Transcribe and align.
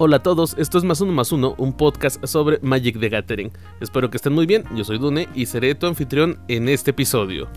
Hola 0.00 0.18
a 0.18 0.22
todos, 0.22 0.54
esto 0.58 0.78
es 0.78 0.84
Más 0.84 1.00
Uno 1.00 1.10
Más 1.10 1.32
Uno, 1.32 1.56
un 1.58 1.72
podcast 1.72 2.24
sobre 2.24 2.60
Magic 2.62 3.00
the 3.00 3.08
Gathering. 3.08 3.50
Espero 3.80 4.08
que 4.08 4.16
estén 4.16 4.32
muy 4.32 4.46
bien, 4.46 4.62
yo 4.76 4.84
soy 4.84 4.96
Dune 4.96 5.28
y 5.34 5.46
seré 5.46 5.74
tu 5.74 5.88
anfitrión 5.88 6.38
en 6.46 6.68
este 6.68 6.92
episodio. 6.92 7.48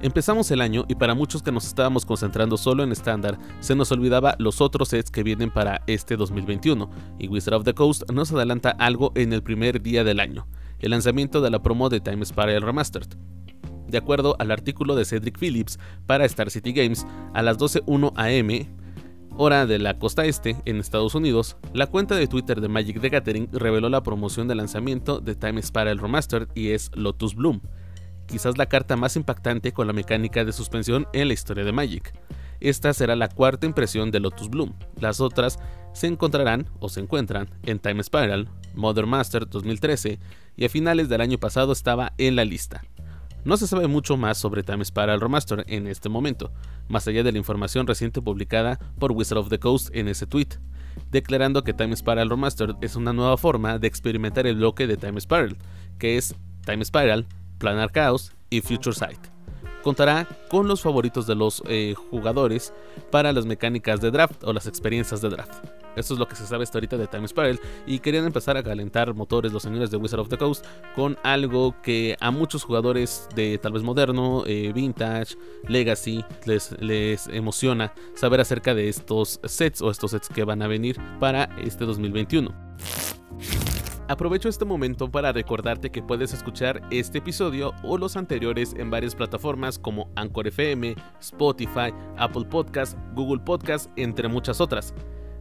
Empezamos 0.00 0.50
el 0.50 0.60
año 0.60 0.86
y 0.88 0.96
para 0.96 1.14
muchos 1.14 1.40
que 1.40 1.52
nos 1.52 1.68
estábamos 1.68 2.04
concentrando 2.04 2.56
solo 2.56 2.82
en 2.82 2.90
estándar, 2.90 3.38
se 3.60 3.76
nos 3.76 3.92
olvidaba 3.92 4.34
los 4.40 4.60
otros 4.60 4.88
sets 4.88 5.12
que 5.12 5.22
vienen 5.22 5.52
para 5.52 5.82
este 5.86 6.16
2021, 6.16 6.90
y 7.20 7.28
Wizard 7.28 7.54
of 7.54 7.62
the 7.62 7.74
Coast 7.74 8.10
nos 8.10 8.32
adelanta 8.32 8.70
algo 8.70 9.12
en 9.14 9.32
el 9.32 9.44
primer 9.44 9.80
día 9.80 10.02
del 10.02 10.18
año, 10.18 10.48
el 10.80 10.90
lanzamiento 10.90 11.40
de 11.40 11.50
la 11.50 11.62
promo 11.62 11.90
de 11.90 12.00
Time 12.00 12.26
Spiral 12.26 12.62
Remastered. 12.62 13.10
De 13.86 13.98
acuerdo 13.98 14.34
al 14.40 14.50
artículo 14.50 14.96
de 14.96 15.04
Cedric 15.04 15.38
Phillips 15.38 15.78
para 16.06 16.24
Star 16.24 16.50
City 16.50 16.72
Games, 16.72 17.06
a 17.34 17.42
las 17.42 17.56
12.01 17.56 18.12
am, 18.16 18.78
hora 19.38 19.66
de 19.66 19.78
la 19.78 19.98
costa 19.98 20.24
este, 20.24 20.56
en 20.64 20.78
Estados 20.78 21.14
Unidos, 21.14 21.56
la 21.72 21.86
cuenta 21.86 22.16
de 22.16 22.26
Twitter 22.26 22.60
de 22.60 22.68
Magic 22.68 23.00
the 23.00 23.08
Gathering 23.08 23.48
reveló 23.52 23.88
la 23.88 24.02
promoción 24.02 24.48
de 24.48 24.56
lanzamiento 24.56 25.20
de 25.20 25.36
Time 25.36 25.62
Spiral 25.62 25.98
Remastered 25.98 26.48
y 26.56 26.70
es 26.70 26.90
Lotus 26.96 27.36
Bloom, 27.36 27.60
quizás 28.26 28.58
la 28.58 28.66
carta 28.66 28.96
más 28.96 29.14
impactante 29.14 29.72
con 29.72 29.86
la 29.86 29.92
mecánica 29.92 30.44
de 30.44 30.52
suspensión 30.52 31.06
en 31.12 31.28
la 31.28 31.34
historia 31.34 31.64
de 31.64 31.70
Magic. 31.70 32.12
Esta 32.58 32.92
será 32.92 33.14
la 33.14 33.28
cuarta 33.28 33.64
impresión 33.64 34.10
de 34.10 34.18
Lotus 34.18 34.50
Bloom. 34.50 34.74
Las 35.00 35.20
otras 35.20 35.60
se 35.92 36.08
encontrarán 36.08 36.68
o 36.80 36.88
se 36.88 36.98
encuentran 36.98 37.48
en 37.62 37.78
Time 37.78 38.02
Spiral, 38.02 38.48
Modern 38.74 39.08
Master 39.08 39.48
2013 39.48 40.18
y 40.56 40.64
a 40.64 40.68
finales 40.68 41.08
del 41.08 41.20
año 41.20 41.38
pasado 41.38 41.70
estaba 41.70 42.12
en 42.18 42.34
la 42.34 42.44
lista. 42.44 42.82
No 43.48 43.56
se 43.56 43.66
sabe 43.66 43.86
mucho 43.86 44.18
más 44.18 44.36
sobre 44.36 44.62
Time 44.62 44.84
Spiral 44.84 45.22
Remaster 45.22 45.64
en 45.68 45.86
este 45.86 46.10
momento, 46.10 46.52
más 46.86 47.08
allá 47.08 47.22
de 47.22 47.32
la 47.32 47.38
información 47.38 47.86
reciente 47.86 48.20
publicada 48.20 48.78
por 48.98 49.12
Wizard 49.12 49.38
of 49.38 49.48
the 49.48 49.58
Coast 49.58 49.88
en 49.94 50.06
ese 50.08 50.26
tweet, 50.26 50.48
declarando 51.10 51.64
que 51.64 51.72
Time 51.72 51.96
Spiral 51.96 52.28
Remastered 52.28 52.74
es 52.82 52.94
una 52.94 53.14
nueva 53.14 53.38
forma 53.38 53.78
de 53.78 53.88
experimentar 53.88 54.46
el 54.46 54.56
bloque 54.56 54.86
de 54.86 54.98
Time 54.98 55.18
Spiral, 55.18 55.56
que 55.98 56.18
es 56.18 56.34
Time 56.66 56.84
Spiral, 56.84 57.26
Planar 57.56 57.90
Chaos 57.90 58.32
y 58.50 58.60
Future 58.60 58.94
Sight. 58.94 59.20
Contará 59.82 60.28
con 60.50 60.68
los 60.68 60.82
favoritos 60.82 61.26
de 61.26 61.34
los 61.34 61.62
eh, 61.68 61.94
jugadores 62.10 62.74
para 63.10 63.32
las 63.32 63.46
mecánicas 63.46 64.02
de 64.02 64.10
draft 64.10 64.44
o 64.44 64.52
las 64.52 64.66
experiencias 64.66 65.22
de 65.22 65.30
draft. 65.30 65.64
Esto 65.98 66.14
es 66.14 66.20
lo 66.20 66.28
que 66.28 66.36
se 66.36 66.46
sabe 66.46 66.64
hasta 66.64 66.78
ahorita 66.78 66.96
de 66.96 67.06
Time 67.06 67.28
Spiral 67.28 67.60
y 67.86 67.98
querían 67.98 68.24
empezar 68.24 68.56
a 68.56 68.62
calentar 68.62 69.14
motores 69.14 69.52
los 69.52 69.62
señores 69.62 69.90
de 69.90 69.96
Wizard 69.96 70.20
of 70.20 70.28
the 70.28 70.38
Coast 70.38 70.64
con 70.94 71.16
algo 71.22 71.74
que 71.82 72.16
a 72.20 72.30
muchos 72.30 72.64
jugadores 72.64 73.28
de 73.34 73.58
tal 73.58 73.72
vez 73.72 73.82
moderno, 73.82 74.44
eh, 74.46 74.72
vintage, 74.72 75.36
legacy 75.68 76.24
les, 76.46 76.80
les 76.80 77.26
emociona 77.28 77.92
saber 78.14 78.40
acerca 78.40 78.74
de 78.74 78.88
estos 78.88 79.40
sets 79.44 79.82
o 79.82 79.90
estos 79.90 80.12
sets 80.12 80.28
que 80.28 80.44
van 80.44 80.62
a 80.62 80.68
venir 80.68 80.96
para 81.20 81.44
este 81.62 81.84
2021. 81.84 82.54
Aprovecho 84.08 84.48
este 84.48 84.64
momento 84.64 85.10
para 85.10 85.32
recordarte 85.32 85.90
que 85.90 86.02
puedes 86.02 86.32
escuchar 86.32 86.80
este 86.90 87.18
episodio 87.18 87.74
o 87.82 87.98
los 87.98 88.16
anteriores 88.16 88.74
en 88.78 88.90
varias 88.90 89.14
plataformas 89.14 89.78
como 89.78 90.10
Anchor 90.16 90.46
FM, 90.46 90.96
Spotify, 91.20 91.92
Apple 92.16 92.46
Podcast, 92.46 92.96
Google 93.14 93.40
Podcast, 93.44 93.90
entre 93.96 94.28
muchas 94.28 94.62
otras. 94.62 94.94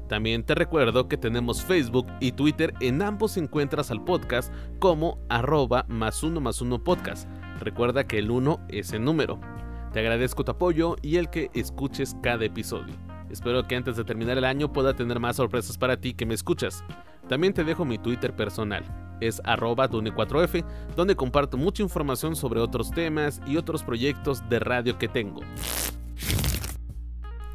También 0.07 0.43
te 0.43 0.55
recuerdo 0.55 1.07
que 1.07 1.17
tenemos 1.17 1.63
Facebook 1.63 2.07
y 2.19 2.31
Twitter, 2.31 2.73
en 2.79 3.01
ambos 3.01 3.37
encuentras 3.37 3.91
al 3.91 4.03
podcast 4.03 4.53
como 4.79 5.19
arroba 5.29 5.85
más 5.89 6.23
uno 6.23 6.39
más 6.39 6.61
uno 6.61 6.83
podcast. 6.83 7.29
Recuerda 7.59 8.05
que 8.05 8.19
el 8.19 8.31
1 8.31 8.67
es 8.69 8.93
el 8.93 9.03
número. 9.03 9.39
Te 9.91 9.99
agradezco 9.99 10.45
tu 10.45 10.51
apoyo 10.51 10.95
y 11.01 11.17
el 11.17 11.29
que 11.29 11.49
escuches 11.53 12.15
cada 12.21 12.45
episodio. 12.45 12.93
Espero 13.29 13.67
que 13.67 13.75
antes 13.75 13.97
de 13.97 14.05
terminar 14.05 14.37
el 14.37 14.45
año 14.45 14.71
pueda 14.71 14.93
tener 14.93 15.19
más 15.19 15.35
sorpresas 15.35 15.77
para 15.77 15.97
ti 15.97 16.13
que 16.13 16.25
me 16.25 16.33
escuchas. 16.33 16.83
También 17.27 17.53
te 17.53 17.65
dejo 17.65 17.83
mi 17.83 17.97
Twitter 17.97 18.33
personal, 18.33 18.85
es 19.19 19.41
arroba 19.43 19.89
dune4f, 19.89 20.63
donde 20.95 21.15
comparto 21.15 21.57
mucha 21.57 21.83
información 21.83 22.37
sobre 22.37 22.61
otros 22.61 22.91
temas 22.91 23.41
y 23.45 23.57
otros 23.57 23.83
proyectos 23.83 24.47
de 24.47 24.59
radio 24.59 24.97
que 24.97 25.09
tengo. 25.09 25.41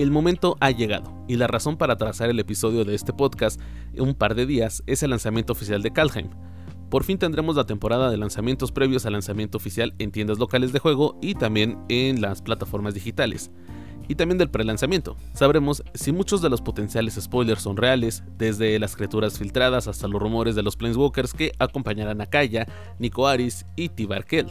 El 0.02 0.10
momento 0.10 0.56
ha 0.58 0.72
llegado, 0.72 1.14
y 1.28 1.36
la 1.36 1.46
razón 1.46 1.76
para 1.76 1.94
trazar 1.94 2.28
el 2.28 2.40
episodio 2.40 2.84
de 2.84 2.96
este 2.96 3.12
podcast 3.12 3.60
un 3.96 4.14
par 4.14 4.34
de 4.34 4.46
días 4.46 4.82
es 4.88 5.04
el 5.04 5.10
lanzamiento 5.10 5.52
oficial 5.52 5.80
de 5.80 5.92
Kalheim. 5.92 6.28
Por 6.90 7.04
fin 7.04 7.18
tendremos 7.18 7.54
la 7.54 7.66
temporada 7.66 8.10
de 8.10 8.16
lanzamientos 8.16 8.72
previos 8.72 9.06
al 9.06 9.12
lanzamiento 9.12 9.58
oficial 9.58 9.94
en 10.00 10.10
tiendas 10.10 10.40
locales 10.40 10.72
de 10.72 10.80
juego 10.80 11.20
y 11.22 11.36
también 11.36 11.78
en 11.88 12.20
las 12.20 12.42
plataformas 12.42 12.94
digitales. 12.94 13.52
Y 14.08 14.16
también 14.16 14.38
del 14.38 14.50
prelanzamiento. 14.50 15.16
Sabremos 15.34 15.84
si 15.94 16.10
muchos 16.10 16.42
de 16.42 16.50
los 16.50 16.62
potenciales 16.62 17.14
spoilers 17.14 17.62
son 17.62 17.76
reales, 17.76 18.24
desde 18.36 18.76
las 18.80 18.96
criaturas 18.96 19.38
filtradas 19.38 19.86
hasta 19.86 20.08
los 20.08 20.20
rumores 20.20 20.56
de 20.56 20.64
los 20.64 20.74
Planeswalkers 20.74 21.32
que 21.32 21.52
acompañarán 21.60 22.20
a 22.20 22.26
Kaya, 22.26 22.66
Nico 22.98 23.28
Aris 23.28 23.66
y 23.76 23.88
Tibarkel. 23.90 24.48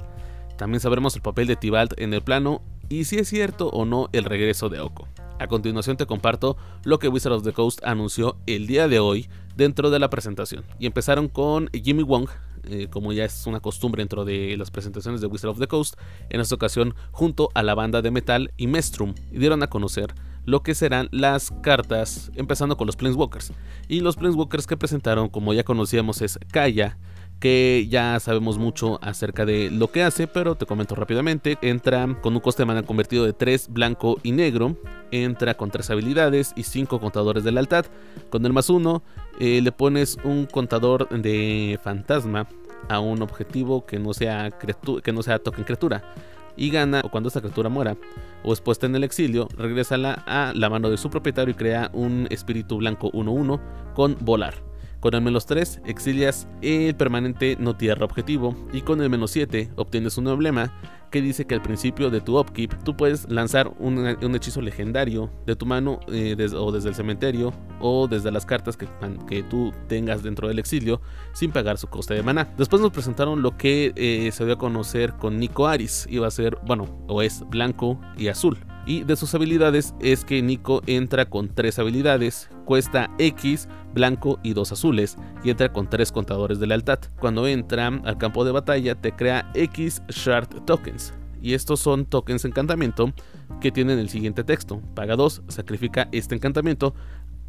También 0.58 0.80
sabremos 0.80 1.14
el 1.18 1.22
papel 1.22 1.48
de 1.48 1.58
Tibalt 1.58 2.00
en 2.00 2.14
el 2.14 2.22
plano 2.22 2.62
y 2.88 3.04
si 3.04 3.18
es 3.18 3.28
cierto 3.28 3.68
o 3.68 3.84
no 3.84 4.08
el 4.14 4.24
regreso 4.24 4.70
de 4.70 4.80
Oko. 4.80 5.10
A 5.42 5.48
continuación 5.48 5.98
te 5.98 6.06
comparto 6.06 6.56
lo 6.84 7.00
que 7.00 7.08
Wizard 7.08 7.34
of 7.34 7.44
the 7.44 7.52
Coast 7.52 7.84
anunció 7.84 8.38
el 8.46 8.68
día 8.68 8.88
de 8.88 9.00
hoy 9.00 9.28
dentro 9.56 9.90
de 9.90 9.98
la 9.98 10.12
presentación. 10.12 10.64
Y 10.78 10.86
empezaron 10.86 11.30
con 11.30 11.68
Jimmy 11.74 12.04
Wong, 12.04 12.30
eh, 12.66 12.90
como 12.92 13.12
ya 13.12 13.26
es 13.26 13.48
una 13.48 13.60
costumbre 13.60 14.04
dentro 14.04 14.24
de 14.24 14.56
las 14.56 14.70
presentaciones 14.70 15.20
de 15.20 15.26
Wizard 15.26 15.50
of 15.50 15.58
the 15.58 15.66
Coast, 15.66 15.96
en 16.30 16.42
esta 16.42 16.54
ocasión 16.54 16.94
junto 17.10 17.50
a 17.56 17.64
la 17.64 17.74
banda 17.74 18.04
de 18.04 18.12
metal 18.12 18.54
y 18.56 18.68
Mestrum, 18.68 19.16
y 19.32 19.40
dieron 19.40 19.64
a 19.64 19.68
conocer 19.68 20.14
lo 20.46 20.62
que 20.62 20.76
serán 20.76 21.10
las 21.12 21.50
cartas, 21.64 22.32
empezando 22.36 22.78
con 22.78 22.86
los 22.86 22.96
Planeswalkers. 22.96 23.52
Y 23.88 24.02
los 24.02 24.18
Planeswalkers 24.18 24.68
que 24.68 24.78
presentaron, 24.78 25.28
como 25.28 25.56
ya 25.56 25.64
conocíamos, 25.64 26.22
es 26.22 26.38
Kaya, 26.52 27.00
que 27.42 27.88
ya 27.90 28.20
sabemos 28.20 28.60
mucho 28.60 29.00
acerca 29.02 29.46
de 29.46 29.72
lo 29.72 29.92
que 29.92 30.04
hace, 30.04 30.28
pero 30.28 30.56
te 30.56 30.68
comento 30.68 30.96
rápidamente. 30.96 31.58
Entra 31.62 32.08
con 32.22 32.36
un 32.36 32.40
coste 32.40 32.62
de 32.62 32.68
mana 32.68 32.84
convertido 32.84 33.26
de 33.26 33.34
3 33.34 33.70
blanco 33.74 34.20
y 34.22 34.32
negro, 34.32 34.78
entra 35.10 35.56
con 35.56 35.72
3 35.72 35.90
habilidades 35.90 36.54
y 36.56 36.64
5 36.64 37.00
contadores 37.00 37.44
de 37.44 37.52
lealtad. 37.52 37.88
Con 38.30 38.46
el 38.46 38.54
más 38.54 38.70
1 38.70 39.04
eh, 39.40 39.60
le 39.62 39.72
pones 39.72 40.20
un 40.24 40.46
contador 40.46 41.10
de 41.10 41.80
fantasma 41.84 42.48
a 42.88 43.00
un 43.00 43.24
objetivo 43.24 43.88
que 43.88 43.98
no 43.98 44.14
sea, 44.14 44.52
que 44.52 45.12
no 45.12 45.24
sea 45.24 45.40
token 45.40 45.64
criatura 45.64 46.14
y 46.56 46.70
gana 46.70 47.02
o 47.04 47.10
cuando 47.10 47.30
esta 47.30 47.42
criatura 47.42 47.70
muera 47.70 47.98
o 48.44 48.54
es 48.54 48.62
puesta 48.62 48.86
en 48.86 48.96
el 48.96 49.04
exilio, 49.04 49.48
regrésala 49.58 50.24
a 50.28 50.54
la 50.56 50.70
mano 50.70 50.90
de 50.92 50.98
su 50.98 51.10
propietario 51.10 51.54
y 51.54 51.56
crea 51.56 51.90
un 51.94 52.28
espíritu 52.30 52.78
blanco 52.78 53.12
1-1 53.12 53.60
con 53.96 54.16
volar. 54.20 54.71
Con 55.02 55.16
el 55.16 55.22
menos 55.22 55.48
3 55.48 55.82
exilias 55.86 56.48
el 56.62 56.96
permanente 56.96 57.58
no 57.60 57.76
tierra 57.76 58.06
objetivo 58.06 58.56
y 58.72 58.82
con 58.82 59.02
el 59.02 59.10
menos 59.10 59.32
7 59.32 59.72
obtienes 59.76 60.18
un 60.20 60.28
emblema 60.28 60.72
que 61.10 61.22
dice 61.22 61.46
que 61.46 61.56
al 61.56 61.62
principio 61.64 62.12
de 62.12 62.22
tu 62.22 62.40
upkeep 62.40 62.84
tú 62.84 62.96
puedes 62.96 63.30
lanzar 63.30 63.74
un, 63.80 64.08
hechizo 64.36 64.62
legendario 64.62 65.30
de 65.46 65.56
tu 65.56 65.66
mano 65.66 66.00
eh, 66.08 66.38
o 66.56 66.72
desde 66.72 66.90
el 66.90 66.96
cementerio 66.96 67.52
o 67.80 68.08
desde 68.08 68.32
las 68.32 68.46
cartas 68.46 68.78
que, 68.78 68.88
que, 69.28 69.42
tú 69.44 69.74
tengas 69.88 70.22
dentro 70.22 70.48
del 70.48 70.60
exilio 70.60 71.02
sin 71.34 71.52
pagar 71.52 71.80
su 71.80 71.88
coste 71.88 72.14
de 72.14 72.24
maná. 72.24 72.54
Después 72.58 72.82
nos 72.82 72.92
presentaron 72.92 73.42
lo 73.42 73.58
que 73.58 73.92
eh, 73.96 74.32
se 74.32 74.46
dio 74.46 74.54
a 74.54 74.58
conocer 74.58 75.14
con 75.14 75.38
Nico 75.38 75.68
Aris. 75.68 76.08
Iba 76.10 76.28
a 76.28 76.32
ser, 76.32 76.58
bueno, 76.66 77.04
o 77.08 77.22
es 77.22 77.44
blanco 77.50 78.00
y 78.18 78.28
azul. 78.30 78.58
Y 78.86 79.04
de 79.04 79.16
sus 79.16 79.34
habilidades 79.36 79.94
es 80.00 80.26
que 80.26 80.42
Nico 80.42 80.82
entra 80.88 81.26
con 81.26 81.50
tres 81.50 81.78
habilidades, 81.78 82.50
cuesta 82.66 83.12
X, 83.20 83.68
blanco 83.94 84.40
y 84.44 84.54
dos 84.54 84.72
azules, 84.72 85.18
y 85.44 85.52
entra 85.52 85.72
con 85.72 85.90
tres 85.90 86.12
contadores 86.12 86.60
de 86.60 86.68
lealtad. 86.68 87.00
Cuando 87.20 87.48
entra 87.48 87.88
al 87.88 88.18
campo 88.18 88.44
de 88.44 88.52
batalla 88.52 88.96
te 88.96 89.12
crea 89.12 89.52
X 89.54 90.02
Shard 90.10 90.66
Tokens. 90.66 91.14
Y 91.42 91.54
estos 91.54 91.80
son 91.80 92.06
tokens 92.06 92.46
encantamiento 92.46 93.14
que 93.60 93.72
tienen 93.72 94.00
el 94.00 94.10
siguiente 94.10 94.44
texto. 94.44 94.82
Paga 94.94 95.16
2, 95.16 95.44
sacrifica 95.48 96.08
este 96.12 96.36
encantamiento, 96.36 96.94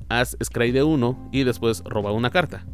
haz 0.08 0.36
scry 0.42 0.72
de 0.72 0.82
1 0.82 1.30
y 1.32 1.44
después 1.44 1.82
roba 1.84 2.12
una 2.12 2.30
carta. 2.30 2.64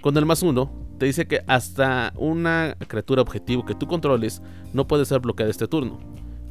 Con 0.00 0.16
el 0.16 0.26
más 0.26 0.42
1 0.42 0.72
te 0.98 1.06
dice 1.06 1.26
que 1.26 1.42
hasta 1.46 2.12
una 2.16 2.76
criatura 2.88 3.22
objetivo 3.22 3.64
que 3.64 3.74
tú 3.74 3.86
controles 3.86 4.42
no 4.72 4.86
puede 4.86 5.04
ser 5.04 5.20
bloqueada 5.20 5.50
este 5.50 5.68
turno. 5.68 5.98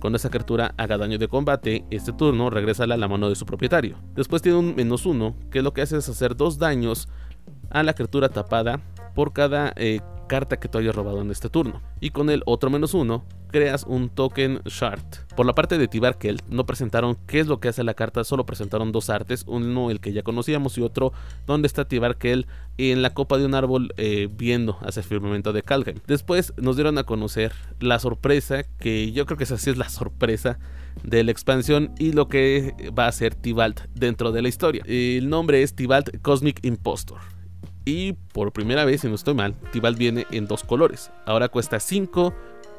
Cuando 0.02 0.18
esa 0.18 0.32
criatura 0.32 0.74
haga 0.78 0.98
daño 0.98 1.20
de 1.20 1.28
combate, 1.28 1.86
este 1.92 2.12
turno 2.12 2.50
regresa 2.50 2.86
a 2.86 2.88
la 2.88 3.08
mano 3.08 3.30
de 3.30 3.36
su 3.36 3.46
propietario. 3.46 3.98
Después 4.16 4.42
tiene 4.42 4.58
un 4.58 4.76
menos 4.76 5.06
uno, 5.06 5.36
que 5.52 5.62
lo 5.62 5.74
que 5.74 5.84
hace 5.84 5.96
es 5.96 6.10
hacer 6.10 6.36
dos 6.36 6.58
daños 6.58 7.08
a 7.70 7.84
la 7.84 7.94
criatura 7.94 8.30
tapada 8.30 8.82
por 9.14 9.32
cada 9.32 9.74
eh, 9.76 10.02
carta 10.32 10.62
que 10.62 10.70
tú 10.70 10.78
hayas 10.78 10.96
robado 10.96 11.20
en 11.20 11.30
este 11.30 11.50
turno. 11.50 11.82
Y 12.00 12.12
con 12.12 12.30
el 12.30 12.42
otro 12.46 12.70
menos 12.70 12.94
uno, 12.94 13.26
creas 13.52 13.84
un 13.86 14.08
token 14.08 14.62
shard. 14.64 15.04
Por 15.36 15.46
la 15.46 15.54
parte 15.54 15.78
de 15.78 15.90
Tibarkel 15.90 16.40
no 16.48 16.66
presentaron 16.66 17.18
qué 17.28 17.42
es 17.42 17.48
lo 17.48 17.60
que 17.60 17.68
hace 17.68 17.84
la 17.84 17.96
carta, 17.96 18.24
solo 18.24 18.46
presentaron 18.46 18.94
dos 18.94 19.10
artes, 19.10 19.44
uno 19.46 19.92
el 19.92 20.00
que 20.00 20.14
ya 20.14 20.24
conocíamos 20.24 20.78
y 20.78 20.84
otro 20.84 21.12
donde 21.48 21.68
está 21.68 21.86
Tibarkel 21.86 22.48
en 22.78 23.02
la 23.02 23.14
copa 23.14 23.38
de 23.38 23.46
un 23.46 23.56
árbol 23.56 23.94
eh, 23.98 24.30
viendo 24.32 24.78
hacia 24.80 25.02
el 25.02 25.06
firmamento 25.06 25.52
de 25.52 25.64
Kalheim. 25.64 26.00
Después 26.08 26.54
nos 26.56 26.78
dieron 26.78 26.98
a 26.98 27.04
conocer 27.04 27.52
la 27.82 28.00
sorpresa, 28.00 28.64
que 28.80 29.12
yo 29.12 29.26
creo 29.26 29.38
que 29.38 29.44
esa 29.44 29.58
sí 29.58 29.70
es 29.70 29.78
la 29.78 29.90
sorpresa 29.90 30.60
de 31.04 31.26
la 31.26 31.32
expansión 31.32 31.94
y 32.00 32.14
lo 32.14 32.30
que 32.30 32.74
va 32.98 33.08
a 33.08 33.12
ser 33.12 33.36
Tibalt 33.36 33.82
dentro 33.96 34.32
de 34.32 34.42
la 34.42 34.48
historia. 34.48 34.82
El 34.88 35.30
nombre 35.30 35.62
es 35.62 35.76
Tibalt 35.76 36.22
Cosmic 36.22 36.64
Impostor. 36.64 37.20
Y 37.86 38.14
por 38.14 38.52
primera 38.52 38.86
vez, 38.86 39.02
si 39.02 39.08
no 39.08 39.16
estoy 39.16 39.34
mal, 39.34 39.56
Tibalt 39.72 39.98
viene 39.98 40.28
en 40.32 40.46
dos 40.46 40.64
colores. 40.64 41.12
Ahora 41.26 41.50
cuesta 41.50 41.80
5, 41.80 42.34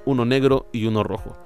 uno 0.04 0.24
negro 0.24 0.68
y 0.72 0.86
uno 0.86 1.02
rojo. 1.02 1.36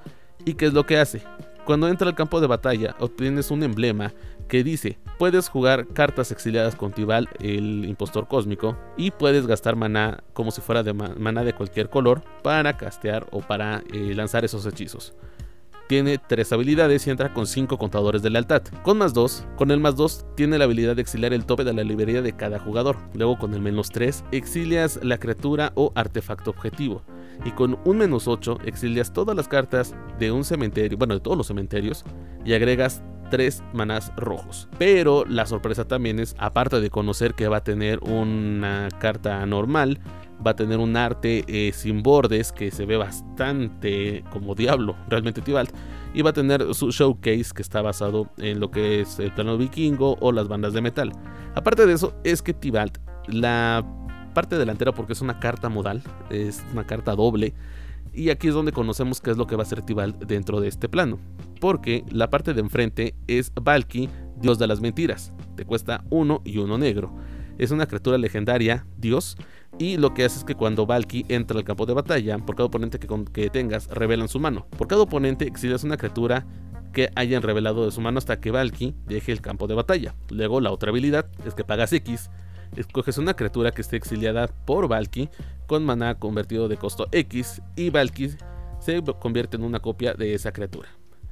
¿Y 0.45 0.53
qué 0.53 0.67
es 0.67 0.73
lo 0.73 0.85
que 0.85 0.97
hace? 0.97 1.21
Cuando 1.65 1.89
entra 1.89 2.07
al 2.07 2.15
campo 2.15 2.39
de 2.39 2.47
batalla, 2.47 2.95
obtienes 2.99 3.51
un 3.51 3.63
emblema 3.63 4.13
que 4.47 4.63
dice: 4.63 4.99
Puedes 5.17 5.49
jugar 5.49 5.87
cartas 5.87 6.31
exiliadas 6.31 6.75
con 6.75 6.93
Tibalt, 6.93 7.29
el 7.41 7.85
impostor 7.85 8.27
cósmico, 8.27 8.77
y 8.95 9.11
puedes 9.11 9.47
gastar 9.47 9.75
maná 9.75 10.23
como 10.33 10.51
si 10.51 10.61
fuera 10.61 10.83
de 10.83 10.93
maná 10.93 11.43
de 11.43 11.53
cualquier 11.53 11.89
color 11.89 12.21
para 12.43 12.77
castear 12.77 13.27
o 13.31 13.41
para 13.41 13.83
eh, 13.91 14.13
lanzar 14.13 14.45
esos 14.45 14.65
hechizos 14.65 15.13
tiene 15.87 16.17
3 16.17 16.51
habilidades 16.51 17.07
y 17.07 17.09
entra 17.09 17.33
con 17.33 17.47
5 17.47 17.77
contadores 17.77 18.21
de 18.21 18.29
lealtad. 18.29 18.61
Con 18.83 18.97
más 18.97 19.13
2, 19.13 19.47
con 19.55 19.71
el 19.71 19.79
más 19.79 19.95
2 19.95 20.25
tiene 20.35 20.57
la 20.57 20.65
habilidad 20.65 20.95
de 20.95 21.01
exiliar 21.01 21.33
el 21.33 21.45
tope 21.45 21.63
de 21.63 21.73
la 21.73 21.83
librería 21.83 22.21
de 22.21 22.33
cada 22.33 22.59
jugador. 22.59 22.97
Luego 23.13 23.37
con 23.37 23.53
el 23.53 23.61
menos 23.61 23.89
3 23.89 24.25
exilias 24.31 24.99
la 25.03 25.17
criatura 25.17 25.71
o 25.75 25.91
artefacto 25.95 26.51
objetivo. 26.51 27.03
Y 27.45 27.51
con 27.51 27.79
un 27.85 27.97
menos 27.97 28.27
8 28.27 28.59
exilias 28.65 29.13
todas 29.13 29.35
las 29.35 29.47
cartas 29.47 29.95
de 30.19 30.31
un 30.31 30.43
cementerio, 30.43 30.97
bueno 30.97 31.13
de 31.13 31.21
todos 31.21 31.37
los 31.37 31.47
cementerios, 31.47 32.03
y 32.45 32.53
agregas 32.53 33.03
3 33.29 33.63
manás 33.73 34.11
rojos. 34.15 34.67
Pero 34.77 35.25
la 35.25 35.45
sorpresa 35.45 35.85
también 35.85 36.19
es, 36.19 36.35
aparte 36.39 36.79
de 36.79 36.89
conocer 36.89 37.33
que 37.33 37.47
va 37.47 37.57
a 37.57 37.63
tener 37.63 37.99
una 37.99 38.89
carta 38.99 39.45
normal, 39.45 39.99
va 40.45 40.51
a 40.51 40.55
tener 40.55 40.79
un 40.79 40.95
arte 40.95 41.43
eh, 41.47 41.71
sin 41.73 42.03
bordes 42.03 42.51
que 42.51 42.71
se 42.71 42.85
ve 42.85 42.97
bastante 42.97 44.23
como 44.31 44.55
diablo, 44.55 44.95
realmente 45.09 45.41
Tibalt. 45.41 45.71
Y 46.13 46.21
va 46.21 46.31
a 46.31 46.33
tener 46.33 46.73
su 46.73 46.91
showcase 46.91 47.51
que 47.53 47.61
está 47.61 47.81
basado 47.81 48.29
en 48.37 48.59
lo 48.59 48.71
que 48.71 49.01
es 49.01 49.19
el 49.19 49.31
plano 49.33 49.57
vikingo 49.57 50.17
o 50.19 50.31
las 50.31 50.47
bandas 50.47 50.73
de 50.73 50.81
metal. 50.81 51.11
Aparte 51.53 51.85
de 51.85 51.93
eso, 51.93 52.15
es 52.23 52.41
que 52.41 52.53
Tibalt, 52.53 52.97
la 53.27 53.85
parte 54.33 54.57
delantera, 54.57 54.93
porque 54.93 55.13
es 55.13 55.21
una 55.21 55.39
carta 55.39 55.69
modal, 55.69 56.01
es 56.29 56.63
una 56.71 56.85
carta 56.85 57.15
doble. 57.15 57.53
Y 58.13 58.29
aquí 58.29 58.47
es 58.47 58.53
donde 58.53 58.71
conocemos 58.71 59.21
qué 59.21 59.31
es 59.31 59.37
lo 59.37 59.47
que 59.47 59.55
va 59.55 59.63
a 59.63 59.65
ser 59.65 59.81
Tibalt 59.81 60.23
dentro 60.25 60.59
de 60.59 60.67
este 60.67 60.89
plano. 60.89 61.19
Porque 61.59 62.03
la 62.09 62.29
parte 62.29 62.53
de 62.53 62.61
enfrente 62.61 63.15
es 63.27 63.51
Valky, 63.53 64.09
dios 64.39 64.57
de 64.59 64.67
las 64.67 64.81
mentiras. 64.81 65.33
Te 65.55 65.65
cuesta 65.65 66.03
uno 66.09 66.41
y 66.43 66.57
uno 66.57 66.77
negro. 66.77 67.15
Es 67.57 67.71
una 67.71 67.87
criatura 67.87 68.17
legendaria, 68.17 68.85
dios, 68.97 69.37
y 69.79 69.97
lo 69.97 70.13
que 70.13 70.25
hace 70.25 70.39
es 70.39 70.43
que 70.43 70.55
cuando 70.55 70.85
Valky 70.85 71.25
entra 71.29 71.57
al 71.57 71.63
campo 71.63 71.85
de 71.85 71.93
batalla, 71.93 72.37
por 72.39 72.55
cada 72.55 72.67
oponente 72.67 72.99
que, 72.99 73.49
tengas, 73.49 73.87
revelan 73.87 74.27
su 74.27 74.39
mano. 74.39 74.65
Por 74.77 74.87
cada 74.87 75.01
oponente 75.01 75.45
exilias 75.47 75.83
una 75.83 75.97
criatura 75.97 76.45
que 76.93 77.09
hayan 77.15 77.43
revelado 77.43 77.85
de 77.85 77.91
su 77.91 78.01
mano 78.01 78.17
hasta 78.17 78.39
que 78.39 78.51
Valky 78.51 78.95
deje 79.05 79.31
el 79.31 79.41
campo 79.41 79.67
de 79.67 79.75
batalla. 79.75 80.15
Luego 80.29 80.61
la 80.61 80.71
otra 80.71 80.89
habilidad 80.89 81.27
es 81.45 81.53
que 81.53 81.63
pagas 81.63 81.93
X, 81.93 82.29
escoges 82.75 83.17
una 83.17 83.35
criatura 83.35 83.71
que 83.71 83.81
esté 83.81 83.97
exiliada 83.97 84.47
por 84.47 84.87
Valky 84.87 85.29
con 85.67 85.85
maná 85.85 86.15
convertido 86.15 86.67
de 86.67 86.77
costo 86.77 87.07
X 87.11 87.61
y 87.75 87.89
Valky 87.89 88.31
se 88.79 89.01
convierte 89.19 89.57
en 89.57 89.63
una 89.63 89.79
copia 89.79 90.13
de 90.13 90.33
esa 90.33 90.51
criatura. 90.51 90.89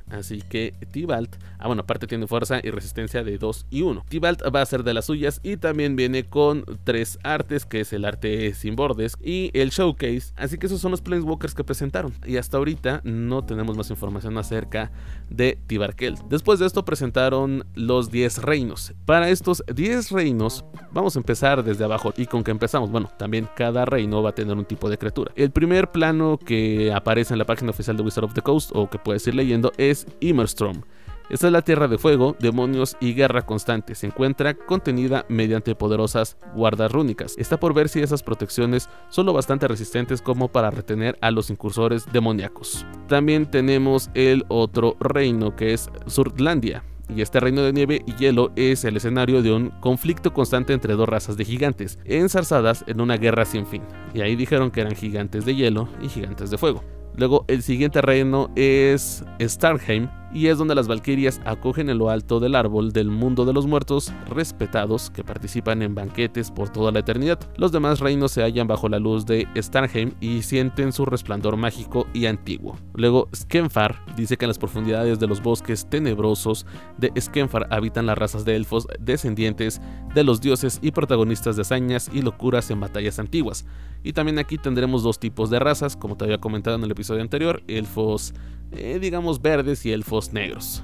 Así 0.10 0.42
que 0.42 0.74
Tibalt, 0.92 1.36
ah 1.58 1.68
bueno, 1.68 1.82
aparte 1.82 2.08
tiene 2.08 2.28
fuerza 2.28 2.60
y 2.64 2.70
resistencia 2.70 3.24
de 3.24 3.38
2 3.38 3.68
y 3.70 3.82
1. 3.82 4.06
Tibalt 4.08 4.42
va 4.54 4.62
a 4.62 4.66
ser 4.66 4.84
de 4.84 4.94
las 4.94 5.06
suyas 5.06 5.40
y 5.44 5.58
también 5.58 5.96
viene 5.96 6.26
con 6.26 6.64
tres 6.84 7.18
artes, 7.24 7.66
que 7.66 7.82
es 7.82 7.94
el 7.94 8.06
arte 8.06 8.54
sin 8.54 8.76
bordes 8.76 9.16
y 9.22 9.52
el 9.54 9.72
showcase. 9.72 10.34
Así 10.36 10.58
que 10.58 10.68
esos 10.68 10.82
son 10.82 10.92
los 10.92 11.02
Planeswalkers 11.02 11.56
que 11.56 11.64
presentaron. 11.64 12.14
Y 12.26 12.38
hasta 12.38 12.58
ahorita 12.58 13.02
no 13.04 13.44
tenemos 13.46 13.76
más 13.78 13.90
información 13.90 14.38
acerca 14.38 14.92
de 15.30 15.58
Tibarkel. 15.68 16.16
Después 16.30 16.60
de 16.60 16.68
esto 16.68 16.86
presentaron 16.86 17.66
los 17.74 18.12
10 18.12 18.44
reinos. 18.44 18.94
Para 19.06 19.30
estos 19.30 19.64
10 19.74 20.12
reinos 20.12 20.66
vamos 20.92 21.16
a 21.16 21.20
empezar 21.20 21.64
desde 21.64 21.84
abajo 21.84 22.14
y 22.16 22.26
con 22.26 22.44
que 22.44 22.52
empezamos, 22.52 22.92
bueno, 22.92 23.10
también 23.18 23.48
cada 23.56 23.86
reino 23.86 24.22
va 24.22 24.32
a 24.32 24.36
tener 24.36 24.56
un 24.56 24.66
tipo 24.66 24.90
de 24.90 24.98
criatura. 24.98 25.32
El 25.36 25.52
primer 25.52 25.92
plano 25.92 26.38
que 26.38 26.94
aparece 26.94 27.34
en 27.34 27.40
la 27.40 27.46
página 27.46 27.72
oficial 27.72 27.98
de 27.98 28.04
Wizard 28.04 28.26
of 28.26 28.34
the 28.34 28.42
Coast 28.42 28.72
o 28.74 28.90
que 28.90 29.00
puedes 29.00 29.26
ir 29.28 29.36
leyendo 29.36 29.72
es 29.78 29.95
Immerstrom. 30.20 30.82
Esta 31.28 31.48
es 31.48 31.54
la 31.54 31.64
tierra 31.64 31.88
de 31.88 31.98
fuego, 31.98 32.36
demonios 32.40 32.96
y 33.00 33.16
guerra 33.16 33.44
constante. 33.48 33.96
Se 33.96 34.06
encuentra 34.06 34.54
contenida 34.54 35.26
mediante 35.28 35.74
poderosas 35.74 36.38
guardas 36.54 36.92
rúnicas. 36.92 37.36
Está 37.40 37.60
por 37.60 37.74
ver 37.74 37.90
si 37.90 38.00
esas 38.00 38.22
protecciones 38.22 38.90
son 39.10 39.26
lo 39.26 39.34
bastante 39.34 39.68
resistentes 39.68 40.22
como 40.22 40.50
para 40.50 40.70
retener 40.70 41.18
a 41.22 41.32
los 41.32 41.50
incursores 41.50 42.06
demoníacos. 42.14 42.86
También 43.08 43.50
tenemos 43.50 44.12
el 44.14 44.46
otro 44.50 44.98
reino 45.00 45.56
que 45.56 45.74
es 45.74 45.90
Surtlandia. 46.06 46.84
Y 47.08 47.22
este 47.22 47.40
reino 47.40 47.62
de 47.62 47.74
nieve 47.74 48.02
y 48.06 48.16
hielo 48.16 48.52
es 48.56 48.84
el 48.84 48.98
escenario 48.98 49.42
de 49.42 49.52
un 49.52 49.70
conflicto 49.80 50.34
constante 50.34 50.74
entre 50.74 50.96
dos 50.96 51.08
razas 51.08 51.38
de 51.38 51.46
gigantes, 51.46 52.00
enzarzadas 52.06 52.84
en 52.88 53.00
una 53.02 53.18
guerra 53.18 53.46
sin 53.46 53.66
fin. 53.66 53.84
Y 54.14 54.22
ahí 54.22 54.36
dijeron 54.36 54.72
que 54.72 54.82
eran 54.82 54.96
gigantes 54.96 55.46
de 55.46 55.56
hielo 55.56 55.88
y 56.02 56.10
gigantes 56.10 56.50
de 56.50 56.58
fuego. 56.58 56.84
Luego 57.18 57.46
el 57.48 57.62
siguiente 57.62 58.02
reino 58.02 58.50
es 58.56 59.24
Starheim 59.40 60.10
y 60.34 60.48
es 60.48 60.58
donde 60.58 60.76
las 60.76 60.90
valquirias 60.90 61.40
acogen 61.46 61.90
en 61.90 61.98
lo 61.98 62.10
alto 62.10 62.42
del 62.42 62.56
árbol 62.56 62.92
del 62.92 63.10
mundo 63.10 63.46
de 63.46 63.54
los 63.54 63.68
muertos 63.68 64.12
respetados 64.28 65.10
que 65.10 65.24
participan 65.24 65.82
en 65.82 65.96
banquetes 65.96 66.52
por 66.52 66.70
toda 66.70 66.92
la 66.92 67.00
eternidad. 67.00 67.40
Los 67.56 67.72
demás 67.72 68.02
reinos 68.02 68.34
se 68.34 68.42
hallan 68.42 68.68
bajo 68.68 68.90
la 68.90 69.00
luz 69.00 69.26
de 69.26 69.48
Starheim 69.56 70.12
y 70.20 70.42
sienten 70.42 70.92
su 70.92 71.06
resplandor 71.06 71.56
mágico 71.56 72.06
y 72.14 72.26
antiguo. 72.26 72.78
Luego 72.96 73.30
Skenfar 73.34 74.04
dice 74.18 74.36
que 74.36 74.44
en 74.44 74.50
las 74.50 74.60
profundidades 74.60 75.20
de 75.20 75.28
los 75.28 75.42
bosques 75.42 75.90
tenebrosos 75.90 76.66
de 76.98 77.14
Skenfar 77.18 77.68
habitan 77.70 78.06
las 78.06 78.18
razas 78.18 78.44
de 78.44 78.58
elfos 78.58 78.88
descendientes 79.00 79.80
de 80.14 80.24
los 80.26 80.42
dioses 80.42 80.80
y 80.82 80.92
protagonistas 80.92 81.56
de 81.56 81.62
hazañas 81.62 82.12
y 82.12 82.22
locuras 82.22 82.70
en 82.72 82.82
batallas 82.82 83.20
antiguas. 83.20 83.66
Y 84.06 84.14
también 84.14 84.38
aquí 84.38 84.60
tendremos 84.60 85.02
dos 85.02 85.20
tipos 85.20 85.50
de 85.50 85.58
razas, 85.58 85.98
como 85.98 86.16
te 86.16 86.26
había 86.26 86.38
comentado 86.38 86.76
en 86.76 86.84
el 86.84 86.92
episodio 86.92 87.24
anterior, 87.24 87.64
elfos 87.68 88.36
eh, 88.72 89.00
digamos 89.02 89.42
verdes 89.42 89.84
y 89.88 89.92
elfos 89.92 90.32
negros. 90.32 90.84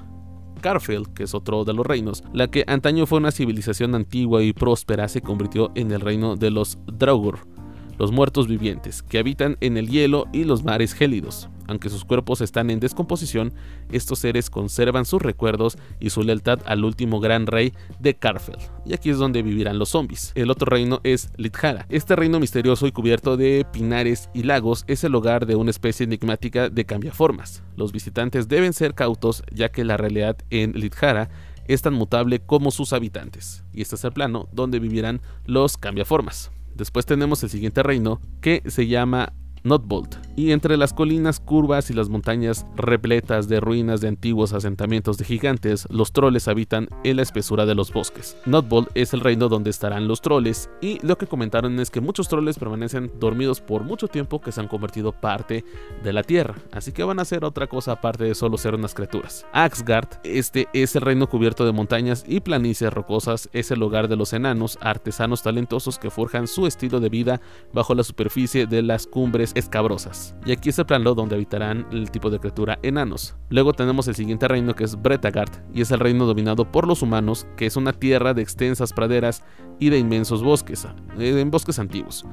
Carfield, 0.59 1.13
que 1.13 1.23
es 1.23 1.35
otro 1.35 1.63
de 1.63 1.73
los 1.73 1.85
reinos, 1.85 2.23
la 2.33 2.47
que 2.47 2.63
antaño 2.65 3.06
fue 3.06 3.19
una 3.19 3.31
civilización 3.31 3.94
antigua 3.94 4.41
y 4.41 4.53
próspera, 4.53 5.07
se 5.07 5.21
convirtió 5.21 5.71
en 5.75 5.91
el 5.91 6.01
reino 6.01 6.35
de 6.35 6.50
los 6.50 6.79
Draugr, 6.88 7.38
los 8.00 8.12
muertos 8.12 8.47
vivientes, 8.47 9.03
que 9.03 9.19
habitan 9.19 9.56
en 9.62 9.77
el 9.77 9.88
hielo 9.88 10.25
y 10.33 10.44
los 10.44 10.63
mares 10.63 10.94
gélidos. 10.94 11.47
Aunque 11.67 11.89
sus 11.89 12.05
cuerpos 12.05 12.41
están 12.41 12.69
en 12.69 12.79
descomposición, 12.79 13.53
estos 13.91 14.19
seres 14.19 14.49
conservan 14.49 15.05
sus 15.05 15.21
recuerdos 15.21 15.77
y 16.00 16.09
su 16.09 16.24
lealtad 16.24 16.59
al 16.65 16.83
último 16.83 17.19
gran 17.19 17.47
rey 17.47 17.74
de 18.00 18.15
Carfel. 18.15 18.57
Y 18.86 18.93
aquí 18.93 19.09
es 19.09 19.17
donde 19.17 19.41
vivirán 19.41 19.79
los 19.79 19.89
zombies. 19.89 20.31
El 20.36 20.51
otro 20.51 20.65
reino 20.65 21.00
es 21.03 21.29
Lithara. 21.38 21.86
Este 21.89 22.15
reino 22.15 22.39
misterioso 22.39 22.88
y 22.88 22.91
cubierto 22.91 23.38
de 23.38 23.65
pinares 23.71 24.29
y 24.33 24.43
lagos 24.43 24.83
es 24.88 25.03
el 25.03 25.15
hogar 25.15 25.45
de 25.45 25.55
una 25.55 25.71
especie 25.71 26.03
enigmática 26.03 26.69
de 26.69 26.86
cambiaformas. 26.86 27.63
Los 27.75 27.91
visitantes 27.91 28.47
deben 28.47 28.74
ser 28.74 28.93
cautos 28.93 29.43
ya 29.51 29.69
que 29.69 29.83
la 29.83 29.97
realidad 29.97 30.38
en 30.50 30.74
Lithara 30.74 31.29
es 31.67 31.81
tan 31.81 31.93
mutable 31.93 32.39
como 32.39 32.71
sus 32.71 32.93
habitantes. 32.93 33.63
Y 33.74 33.81
este 33.81 33.95
es 33.95 34.03
el 34.03 34.12
plano 34.12 34.50
donde 34.51 34.79
vivirán 34.79 35.21
los 35.45 35.77
cambiaformas. 35.77 36.51
Después 36.75 37.05
tenemos 37.05 37.43
el 37.43 37.50
siguiente 37.50 37.83
reino 37.83 38.19
que 38.41 38.63
se 38.65 38.88
llama 38.88 39.33
Notbolt, 39.63 40.15
y 40.36 40.51
entre 40.51 40.75
las 40.75 40.91
colinas 40.91 41.39
curvas 41.39 41.91
y 41.91 41.94
las 41.94 42.10
montañas 42.10 42.65
repletas 42.75 43.48
de 43.48 43.60
ruinas 43.60 44.01
de 44.01 44.08
antiguos 44.08 44.53
asentamientos 44.53 45.18
de 45.20 45.25
gigantes, 45.25 45.88
los 45.91 46.12
troles 46.12 46.48
habitan 46.48 46.88
en 47.03 47.18
la 47.18 47.22
espesura 47.22 47.68
de 47.68 47.75
los 47.75 47.94
bosques. 47.94 48.36
Notbolt 48.48 48.89
es 48.96 49.13
el 49.13 49.20
reino 49.20 49.50
donde 49.50 49.70
estarán 49.70 50.08
los 50.08 50.22
troles, 50.22 50.72
y 50.82 50.98
lo 51.06 51.18
que 51.18 51.27
comentaron 51.27 51.80
es 51.80 51.91
que 51.91 52.01
muchos 52.01 52.27
troles 52.27 52.58
permanecen 52.58 53.12
dormidos 53.20 53.62
por 53.62 53.84
mucho 53.84 54.08
tiempo 54.08 54.41
que 54.41 54.51
se 54.51 54.62
han 54.62 54.68
convertido 54.68 55.12
parte 55.12 55.63
de 56.03 56.13
la 56.13 56.24
tierra, 56.24 56.56
así 56.72 56.91
que 56.91 57.03
van 57.03 57.20
a 57.20 57.25
ser 57.25 57.46
otra 57.46 57.68
cosa 57.68 57.91
aparte 57.91 58.24
de 58.24 58.34
solo 58.34 58.58
ser 58.58 58.74
unas 58.74 58.96
criaturas. 58.96 59.46
Axgard, 59.53 60.08
este 60.24 60.70
es 60.74 60.96
el 60.96 61.03
reino 61.03 61.30
cubierto 61.30 61.65
de 61.65 61.72
montañas 61.72 62.24
y 62.27 62.39
planicies 62.39 62.91
rocosas, 62.91 63.48
es 63.53 63.70
el 63.70 63.84
hogar 63.84 64.08
de 64.08 64.15
los 64.15 64.34
enanos, 64.34 64.80
artesanos 64.82 65.44
talentosos 65.44 66.00
que 66.00 66.10
forjan 66.10 66.48
su 66.48 66.65
estilo 66.65 67.00
de 67.00 67.10
vida 67.10 67.41
bajo 67.74 67.94
la 67.94 68.03
superficie 68.03 68.65
de 68.65 68.82
las 68.82 69.06
cumbres 69.06 69.50
escabrosas. 69.55 70.36
Y 70.46 70.51
aquí 70.51 70.70
es 70.70 70.79
el 70.79 70.86
plano 70.86 71.13
donde 71.13 71.36
habitarán 71.36 71.88
el 71.91 72.12
tipo 72.12 72.29
de 72.29 72.39
criatura 72.39 72.79
enanos. 72.84 73.36
Luego 73.50 73.74
tenemos 73.74 74.08
el 74.08 74.15
siguiente 74.15 74.48
reino 74.48 74.75
que 74.75 74.84
es 74.84 75.01
Bretagard, 75.01 75.51
y 75.74 75.81
es 75.81 75.91
el 75.91 76.00
reino 76.00 76.25
dominado 76.25 76.72
por 76.72 76.88
los 76.88 77.01
humanos, 77.01 77.48
que 77.58 77.65
es 77.65 77.75
una 77.75 77.93
tierra 77.93 78.34
de 78.34 78.41
extensas 78.41 78.93
praderas 78.93 79.43
y 79.79 79.89
de 79.89 79.98
inmensos 79.98 80.43
bosques, 80.43 80.86
eh, 81.17 81.39
en 81.39 81.51
bosques 81.51 81.79
antiguos. 81.79 82.25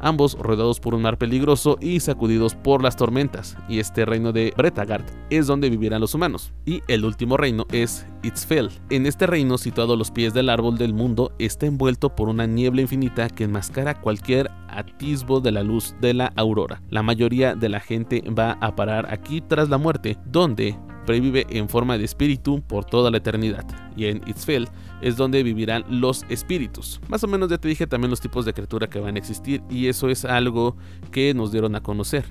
Ambos 0.00 0.38
rodeados 0.38 0.80
por 0.80 0.94
un 0.94 1.02
mar 1.02 1.18
peligroso 1.18 1.76
y 1.80 2.00
sacudidos 2.00 2.54
por 2.54 2.82
las 2.82 2.96
tormentas, 2.96 3.56
y 3.68 3.78
este 3.78 4.04
reino 4.04 4.32
de 4.32 4.52
Bretagard 4.56 5.04
es 5.30 5.46
donde 5.46 5.70
vivirán 5.70 6.00
los 6.00 6.14
humanos. 6.14 6.52
Y 6.64 6.82
el 6.88 7.04
último 7.04 7.36
reino 7.36 7.66
es 7.72 8.06
Itzfell. 8.22 8.70
En 8.90 9.06
este 9.06 9.26
reino, 9.26 9.58
situado 9.58 9.94
a 9.94 9.96
los 9.96 10.10
pies 10.10 10.34
del 10.34 10.48
árbol 10.48 10.78
del 10.78 10.94
mundo, 10.94 11.32
está 11.38 11.66
envuelto 11.66 12.14
por 12.14 12.28
una 12.28 12.46
niebla 12.46 12.82
infinita 12.82 13.28
que 13.28 13.44
enmascara 13.44 14.00
cualquier 14.00 14.50
atisbo 14.68 15.40
de 15.40 15.52
la 15.52 15.62
luz 15.62 15.94
de 16.00 16.14
la 16.14 16.32
aurora. 16.36 16.82
La 16.90 17.02
mayoría 17.02 17.54
de 17.54 17.68
la 17.68 17.80
gente 17.80 18.22
va 18.30 18.52
a 18.60 18.74
parar 18.74 19.12
aquí 19.12 19.40
tras 19.40 19.68
la 19.68 19.78
muerte, 19.78 20.16
donde 20.26 20.76
previve 21.04 21.46
en 21.50 21.68
forma 21.68 21.98
de 21.98 22.04
espíritu 22.04 22.62
por 22.62 22.84
toda 22.84 23.10
la 23.10 23.18
eternidad. 23.18 23.64
Y 23.96 24.06
en 24.06 24.22
Itzfell 24.26 24.68
es 25.04 25.18
donde 25.18 25.42
vivirán 25.42 25.84
los 25.88 26.24
espíritus. 26.30 26.98
Más 27.08 27.22
o 27.22 27.28
menos 27.28 27.50
ya 27.50 27.58
te 27.58 27.68
dije 27.68 27.86
también 27.86 28.10
los 28.10 28.22
tipos 28.22 28.46
de 28.46 28.54
criatura 28.54 28.88
que 28.88 29.00
van 29.00 29.16
a 29.16 29.18
existir 29.18 29.62
y 29.68 29.88
eso 29.88 30.08
es 30.08 30.24
algo 30.24 30.76
que 31.12 31.34
nos 31.34 31.52
dieron 31.52 31.76
a 31.76 31.82
conocer. 31.82 32.24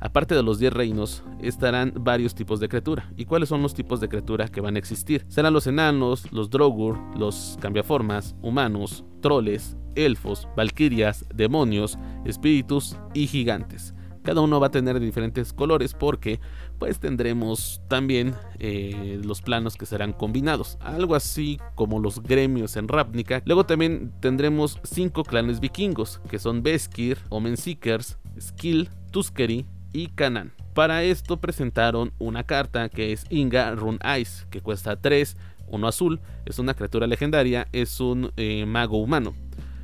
Aparte 0.00 0.34
de 0.34 0.42
los 0.42 0.58
10 0.58 0.72
reinos, 0.72 1.22
estarán 1.40 1.92
varios 1.96 2.34
tipos 2.34 2.58
de 2.58 2.68
criatura. 2.68 3.08
¿Y 3.16 3.26
cuáles 3.26 3.48
son 3.48 3.62
los 3.62 3.74
tipos 3.74 4.00
de 4.00 4.08
criatura 4.08 4.48
que 4.48 4.60
van 4.60 4.74
a 4.74 4.78
existir? 4.80 5.24
Serán 5.28 5.54
los 5.54 5.68
enanos, 5.68 6.30
los 6.32 6.50
drogur, 6.50 6.98
los 7.16 7.56
cambiaformas, 7.60 8.34
humanos, 8.42 9.04
troles, 9.22 9.76
elfos, 9.94 10.48
valquirias, 10.56 11.24
demonios, 11.32 11.96
espíritus 12.24 12.96
y 13.14 13.28
gigantes. 13.28 13.94
Cada 14.26 14.40
uno 14.40 14.58
va 14.58 14.66
a 14.66 14.70
tener 14.72 14.98
diferentes 14.98 15.52
colores 15.52 15.94
porque 15.94 16.40
pues 16.80 16.98
tendremos 16.98 17.80
también 17.86 18.34
eh, 18.58 19.20
los 19.22 19.40
planos 19.40 19.76
que 19.76 19.86
serán 19.86 20.12
combinados, 20.12 20.78
algo 20.80 21.14
así 21.14 21.60
como 21.76 22.00
los 22.00 22.20
gremios 22.20 22.74
en 22.76 22.88
Ravnica. 22.88 23.40
Luego 23.44 23.66
también 23.66 24.12
tendremos 24.18 24.80
cinco 24.82 25.22
clanes 25.22 25.60
vikingos 25.60 26.20
que 26.28 26.40
son 26.40 26.64
Beskir, 26.64 27.18
Omenseekers, 27.28 28.18
Skill, 28.40 28.90
Tuskeri 29.12 29.64
y 29.92 30.08
Kanan. 30.08 30.52
Para 30.74 31.04
esto 31.04 31.36
presentaron 31.36 32.12
una 32.18 32.42
carta 32.42 32.88
que 32.88 33.12
es 33.12 33.26
Inga 33.30 33.76
Run 33.76 34.00
Ice, 34.20 34.44
que 34.50 34.60
cuesta 34.60 35.00
3, 35.00 35.36
uno 35.68 35.86
azul, 35.86 36.20
es 36.46 36.58
una 36.58 36.74
criatura 36.74 37.06
legendaria, 37.06 37.68
es 37.70 38.00
un 38.00 38.32
eh, 38.36 38.66
mago 38.66 38.98
humano. 38.98 39.34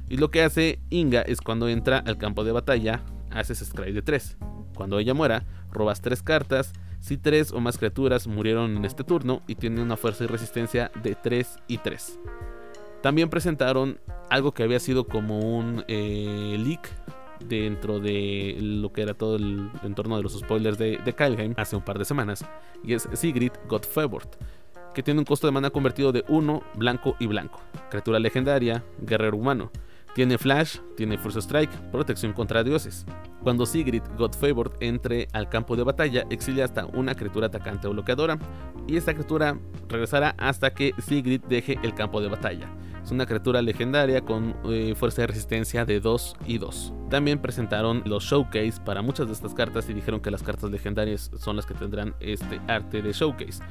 Y 0.09 0.17
lo 0.17 0.33
que 0.33 0.43
hace 0.43 0.81
Inga 0.91 1.23
es 1.23 1.41
cuando 1.41 1.69
entra 1.69 1.99
al 1.99 2.19
campo 2.19 2.43
de 2.43 2.51
batalla, 2.51 3.05
haces 3.35 3.59
scry 3.59 3.93
de 3.93 4.03
3. 4.03 4.37
Cuando 4.75 4.99
ella 4.99 5.15
muera, 5.15 5.45
robas 5.71 6.01
3 6.01 6.23
cartas. 6.23 6.73
Si 7.01 7.17
3 7.17 7.53
o 7.53 7.61
más 7.61 7.79
criaturas 7.79 8.27
murieron 8.27 8.77
en 8.77 8.85
este 8.85 9.03
turno 9.03 9.43
y 9.47 9.57
tienen 9.57 9.81
una 9.81 9.97
fuerza 9.97 10.25
y 10.25 10.29
resistencia 10.29 10.91
de 11.03 11.15
3 11.17 11.59
y 11.67 11.79
3. 11.79 12.21
También 13.03 13.29
presentaron 13.29 13.99
algo 14.31 14.53
que 14.53 14.63
había 14.63 14.79
sido 14.79 15.07
como 15.07 15.41
un 15.41 15.85
eh, 15.89 16.57
leak 16.59 16.89
dentro 17.49 17.99
de 17.99 18.57
lo 18.61 18.93
que 18.93 19.03
era 19.03 19.15
todo 19.15 19.37
el 19.37 19.69
entorno 19.83 20.17
de 20.17 20.23
los 20.23 20.39
spoilers 20.39 20.79
de, 20.79 20.99
de 20.99 21.55
hace 21.57 21.77
un 21.77 21.83
par 21.83 21.99
de 21.99 22.05
semanas. 22.05 22.45
Y 22.85 22.95
es 22.95 23.09
Sigrid 23.15 23.53
Godfevort, 23.69 24.37
que 24.95 25.03
tiene 25.03 25.21
un 25.21 25.25
costo 25.25 25.49
de 25.49 25.53
mana 25.53 25.71
convertido 25.71 26.13
de 26.13 26.25
1 26.29 26.63
blanco 26.77 27.17
y 27.19 27.27
blanco. 27.27 27.61
Criatura 27.91 28.21
legendaria, 28.21 28.85
guerrero 29.01 29.37
humano. 29.37 29.73
Tiene 30.15 30.37
Flash, 30.37 30.77
tiene 30.95 31.17
Force 31.17 31.41
Strike, 31.41 31.73
protección 31.91 32.35
contra 32.35 32.63
dioses. 32.63 33.07
Cuando 33.43 33.65
Sigrid 33.65 34.03
Godfavored 34.19 34.73
entre 34.81 35.27
al 35.33 35.49
campo 35.49 35.75
de 35.75 35.85
batalla, 35.85 36.27
exilia 36.29 36.67
hasta 36.67 36.85
una 36.85 37.15
criatura 37.15 37.47
atacante 37.47 37.89
o 37.89 37.93
bloqueadora, 37.93 38.39
y 38.87 38.97
esta 38.97 39.15
criatura 39.15 39.59
regresará 39.89 40.35
hasta 40.37 40.75
que 40.75 40.93
Sigrid 40.99 41.41
deje 41.49 41.79
el 41.83 41.95
campo 41.95 42.21
de 42.21 42.29
batalla. 42.29 42.69
Es 43.03 43.11
una 43.11 43.27
criatura 43.27 43.63
legendaria 43.63 44.21
con 44.21 44.55
eh, 44.65 44.95
fuerza 44.97 45.23
de 45.23 45.29
resistencia 45.29 45.85
de 45.87 45.99
2 45.99 46.37
y 46.47 46.59
2. 46.59 46.93
También 47.09 47.41
presentaron 47.41 48.03
los 48.05 48.25
showcase 48.25 48.81
para 48.85 49.03
muchas 49.03 49.27
de 49.27 49.33
estas 49.33 49.55
cartas 49.55 49.89
y 49.89 49.95
dijeron 49.95 50.21
que 50.21 50.31
las 50.31 50.43
cartas 50.43 50.71
legendarias 50.71 51.31
son 51.37 51.57
las 51.57 51.67
que 51.67 51.75
tendrán 51.75 52.15
este 52.21 52.61
arte 52.69 53.01
de 53.01 53.13
showcase. 53.13 53.63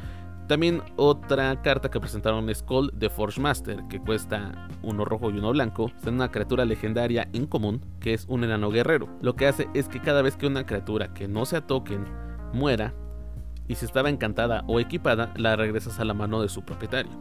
También 0.52 0.84
otra 0.98 1.62
carta 1.62 1.90
que 1.90 2.02
presentaron 2.02 2.50
es 2.50 2.62
Call 2.62 2.92
de 2.94 3.10
Forge 3.10 3.40
Master, 3.40 3.84
que 3.90 4.02
cuesta 4.02 4.68
uno 4.82 5.06
rojo 5.06 5.32
y 5.32 5.38
uno 5.38 5.52
blanco. 5.52 5.90
Es 5.98 6.08
una 6.08 6.30
criatura 6.30 6.66
legendaria 6.66 7.30
en 7.32 7.46
común, 7.46 7.80
que 8.02 8.14
es 8.14 8.26
un 8.28 8.44
enano 8.44 8.70
guerrero. 8.70 9.08
Lo 9.22 9.38
que 9.38 9.48
hace 9.48 9.70
es 9.74 9.88
que 9.88 10.02
cada 10.02 10.22
vez 10.22 10.36
que 10.36 10.48
una 10.48 10.66
criatura 10.66 11.14
que 11.14 11.30
no 11.30 11.46
sea 11.46 11.66
token 11.66 12.04
muera, 12.52 12.94
y 13.70 13.76
si 13.76 13.86
estaba 13.86 14.10
encantada 14.10 14.66
o 14.68 14.82
equipada, 14.82 15.34
la 15.38 15.56
regresas 15.56 16.02
a 16.02 16.04
la 16.04 16.14
mano 16.14 16.42
de 16.42 16.50
su 16.50 16.64
propietario. 16.64 17.18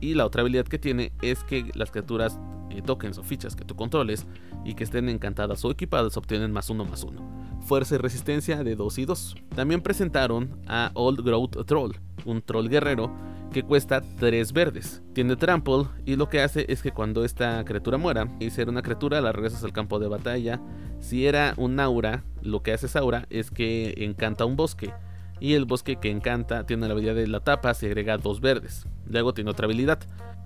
Y 0.00 0.14
la 0.14 0.26
otra 0.26 0.40
habilidad 0.40 0.66
que 0.66 0.80
tiene 0.80 1.12
es 1.22 1.44
que 1.44 1.70
las 1.76 1.92
criaturas, 1.92 2.40
eh, 2.70 2.82
tokens 2.82 3.18
o 3.18 3.22
fichas 3.22 3.54
que 3.54 3.64
tú 3.64 3.76
controles 3.76 4.26
y 4.64 4.74
que 4.74 4.82
estén 4.82 5.08
encantadas 5.08 5.64
o 5.64 5.70
equipadas 5.70 6.16
obtienen 6.16 6.50
más 6.50 6.68
uno 6.68 6.84
más 6.84 7.04
uno. 7.04 7.45
Fuerza 7.66 7.96
y 7.96 7.98
resistencia 7.98 8.62
de 8.62 8.76
2 8.76 8.98
y 8.98 9.04
2. 9.06 9.36
También 9.56 9.80
presentaron 9.80 10.60
a 10.68 10.92
Old 10.94 11.24
Growth 11.24 11.66
Troll, 11.66 11.96
un 12.24 12.40
troll 12.40 12.68
guerrero 12.68 13.12
que 13.52 13.64
cuesta 13.64 14.02
3 14.20 14.52
verdes. 14.52 15.02
Tiene 15.14 15.34
trample 15.34 15.86
y 16.04 16.14
lo 16.14 16.28
que 16.28 16.42
hace 16.42 16.64
es 16.68 16.80
que 16.80 16.92
cuando 16.92 17.24
esta 17.24 17.64
criatura 17.64 17.98
muera, 17.98 18.28
y 18.38 18.50
si 18.50 18.62
una 18.62 18.82
criatura, 18.82 19.20
la 19.20 19.32
regresas 19.32 19.64
al 19.64 19.72
campo 19.72 19.98
de 19.98 20.06
batalla. 20.06 20.60
Si 21.00 21.26
era 21.26 21.54
un 21.56 21.80
aura, 21.80 22.22
lo 22.40 22.62
que 22.62 22.72
hace 22.72 22.86
esa 22.86 23.00
aura 23.00 23.26
es 23.30 23.50
que 23.50 23.94
encanta 23.96 24.44
un 24.44 24.54
bosque. 24.54 24.92
Y 25.40 25.54
el 25.54 25.64
bosque 25.64 25.96
que 25.96 26.10
encanta 26.10 26.66
tiene 26.66 26.86
la 26.86 26.92
habilidad 26.92 27.16
de 27.16 27.26
la 27.26 27.40
tapa, 27.40 27.74
se 27.74 27.86
agrega 27.86 28.16
dos 28.16 28.40
verdes. 28.40 28.86
Luego 29.08 29.34
tiene 29.34 29.50
otra 29.50 29.66
habilidad. 29.66 29.98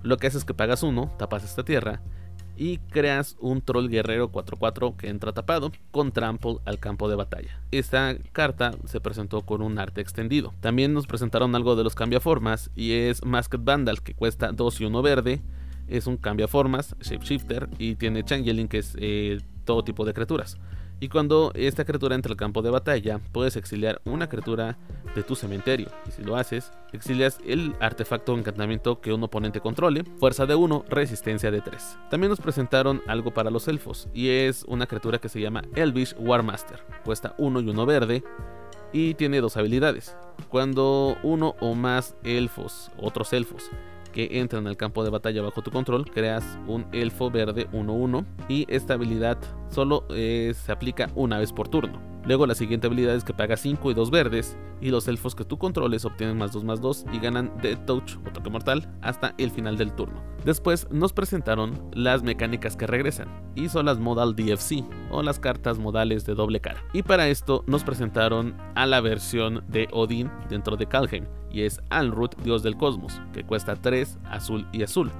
Lo 0.02 0.16
que 0.16 0.26
hace 0.26 0.38
es 0.38 0.46
que 0.46 0.54
pagas 0.54 0.82
uno, 0.82 1.12
tapas 1.18 1.44
esta 1.44 1.64
tierra 1.64 2.00
y 2.61 2.76
creas 2.76 3.38
un 3.40 3.62
troll 3.62 3.88
guerrero 3.88 4.31
4-4 4.31 4.95
que 4.95 5.09
entra 5.09 5.33
tapado 5.33 5.73
con 5.90 6.12
trample 6.12 6.59
al 6.67 6.79
campo 6.79 7.09
de 7.09 7.17
batalla. 7.17 7.59
Esta 7.71 8.14
carta 8.33 8.73
se 8.85 9.00
presentó 9.00 9.40
con 9.40 9.62
un 9.62 9.79
arte 9.79 10.02
extendido. 10.02 10.52
También 10.61 10.93
nos 10.93 11.07
presentaron 11.07 11.55
algo 11.55 11.75
de 11.75 11.85
los 11.85 11.95
cambiaformas 11.95 12.71
y 12.76 12.93
es 12.93 13.25
Masked 13.25 13.61
Vandal 13.62 14.02
que 14.02 14.12
cuesta 14.12 14.52
2 14.52 14.79
y 14.83 14.85
1 14.85 15.00
verde. 15.00 15.40
Es 15.88 16.07
un 16.07 16.19
cambiaformas, 16.19 16.95
shapeshifter 17.00 17.71
y 17.79 17.95
tiene 17.95 18.25
changeling 18.25 18.69
que 18.69 18.79
es 18.79 18.95
eh, 19.00 19.38
todo 19.64 19.83
tipo 19.83 20.05
de 20.05 20.12
criaturas. 20.12 20.59
Y 21.02 21.09
cuando 21.09 21.50
esta 21.54 21.87
criatura 21.87 22.14
entra 22.14 22.33
al 22.33 22.37
campo 22.37 22.61
de 22.61 22.69
batalla, 22.69 23.21
puedes 23.33 23.57
exiliar 23.57 24.02
una 24.04 24.28
criatura 24.28 24.76
de 25.14 25.23
tu 25.23 25.35
cementerio. 25.35 25.88
Y 26.07 26.11
si 26.11 26.23
lo 26.23 26.37
haces, 26.37 26.73
exilias 26.92 27.38
el 27.47 27.75
artefacto 27.80 28.35
o 28.35 28.38
encantamiento 28.38 29.00
que 29.00 29.14
un 29.14 29.25
oponente 29.25 29.61
controle, 29.61 30.04
fuerza 30.19 30.45
de 30.45 30.54
1, 30.54 30.85
resistencia 30.90 31.50
de 31.50 31.62
3. 31.62 31.99
También 32.11 32.28
nos 32.28 32.40
presentaron 32.40 33.00
algo 33.07 33.33
para 33.33 33.50
los 33.50 33.66
elfos, 33.66 34.09
y 34.12 34.28
es 34.28 34.64
una 34.69 34.87
criatura 34.87 35.19
que 35.19 35.30
se 35.30 35.40
llama 35.40 35.62
Elvish 35.75 36.14
Warmaster. 36.19 36.80
Cuesta 37.02 37.35
1 37.38 37.61
y 37.61 37.69
1 37.71 37.87
verde, 37.87 38.23
y 38.92 39.14
tiene 39.14 39.40
dos 39.40 39.57
habilidades. 39.57 40.14
Cuando 40.49 41.16
uno 41.23 41.54
o 41.61 41.75
más 41.75 42.14
elfos, 42.25 42.90
otros 42.99 43.33
elfos, 43.33 43.71
que 44.12 44.40
entran 44.40 44.67
al 44.67 44.76
campo 44.76 45.05
de 45.05 45.11
batalla 45.11 45.43
bajo 45.43 45.62
tu 45.62 45.71
control, 45.71 46.11
creas 46.11 46.59
un 46.67 46.87
elfo 46.93 47.31
verde 47.31 47.69
1-1 47.73 48.25
y 48.49 48.67
esta 48.69 48.95
habilidad 48.95 49.38
solo 49.69 50.05
eh, 50.11 50.52
se 50.55 50.73
aplica 50.73 51.09
una 51.14 51.38
vez 51.38 51.52
por 51.52 51.69
turno. 51.69 52.11
Luego 52.25 52.47
la 52.47 52.55
siguiente 52.55 52.87
habilidad 52.87 53.14
es 53.14 53.25
que 53.25 53.33
paga 53.33 53.57
5 53.57 53.90
y 53.90 53.95
2 53.95 54.11
verdes 54.11 54.57
y 54.81 54.90
los 54.90 55.09
elfos 55.09 55.35
que 55.35 55.45
tú 55.45 55.59
controles 55.59 56.05
obtienen 56.05 56.37
más 56.37 56.52
2 56.52 56.64
más 56.64 56.81
2 56.81 57.07
y 57.12 57.19
ganan 57.19 57.52
Dead 57.62 57.79
Touch 57.87 58.17
o 58.26 58.31
toque 58.31 58.50
mortal 58.50 58.88
hasta 59.00 59.35
el 59.38 59.50
final 59.50 59.76
del 59.76 59.93
turno. 59.93 60.23
Después 60.45 60.87
nos 60.90 61.12
presentaron 61.12 61.90
las 61.93 62.23
mecánicas 62.23 62.76
que 62.76 62.87
regresan 62.87 63.29
y 63.55 63.69
son 63.69 63.87
las 63.87 63.99
Modal 63.99 64.37
DFC 64.37 64.85
o 65.11 65.23
las 65.23 65.38
cartas 65.38 65.79
modales 65.79 66.25
de 66.26 66.35
doble 66.35 66.61
cara. 66.61 66.83
Y 66.93 67.02
para 67.02 67.29
esto 67.29 67.64
nos 67.67 67.85
presentaron 67.85 68.57
a 68.75 68.87
la 68.87 69.00
versión 69.00 69.64
de 69.69 69.88
Odin 69.93 70.31
dentro 70.49 70.76
de 70.76 70.87
Kalheim 70.87 71.25
y 71.52 71.62
es 71.62 71.80
Alrut, 71.90 72.37
dios 72.42 72.62
del 72.62 72.76
cosmos, 72.76 73.21
que 73.33 73.45
cuesta 73.45 73.76
3 73.76 74.19
azul 74.25 74.66
y 74.73 74.83
azul 74.83 75.11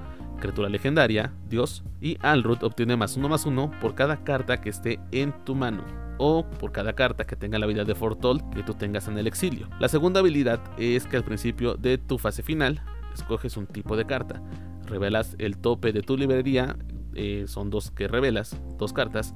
criatura 0.41 0.69
legendaria, 0.69 1.33
Dios, 1.49 1.85
y 2.01 2.19
Alrut 2.21 2.65
obtiene 2.65 2.97
más 2.97 3.17
uno 3.17 3.29
más 3.29 3.47
uno 3.47 3.71
por 3.81 3.95
cada 3.95 4.25
carta 4.25 4.61
que 4.61 4.71
esté 4.71 4.99
en 5.13 5.33
tu 5.45 5.55
mano 5.55 5.85
o 6.19 6.45
por 6.45 6.73
cada 6.73 6.95
carta 6.95 7.25
que 7.25 7.37
tenga 7.37 7.59
la 7.59 7.67
habilidad 7.67 7.87
de 7.87 7.95
Fortol 7.95 8.43
que 8.51 8.63
tú 8.63 8.75
tengas 8.75 9.07
en 9.07 9.17
el 9.17 9.27
exilio. 9.27 9.69
La 9.79 9.89
segunda 9.89 10.21
habilidad 10.21 10.61
es 10.77 11.07
que 11.07 11.17
al 11.17 11.25
principio 11.25 11.75
de 11.75 11.99
tu 11.99 12.19
fase 12.19 12.43
final 12.43 12.83
escoges 13.15 13.57
un 13.57 13.67
tipo 13.67 13.97
de 13.97 14.07
carta, 14.07 14.43
revelas 14.87 15.37
el 15.39 15.57
tope 15.57 15.93
de 15.93 16.03
tu 16.03 16.17
librería, 16.17 16.77
eh, 17.15 17.45
son 17.47 17.71
dos 17.71 17.91
que 17.91 18.09
revelas, 18.09 18.61
dos 18.79 18.93
cartas, 18.93 19.35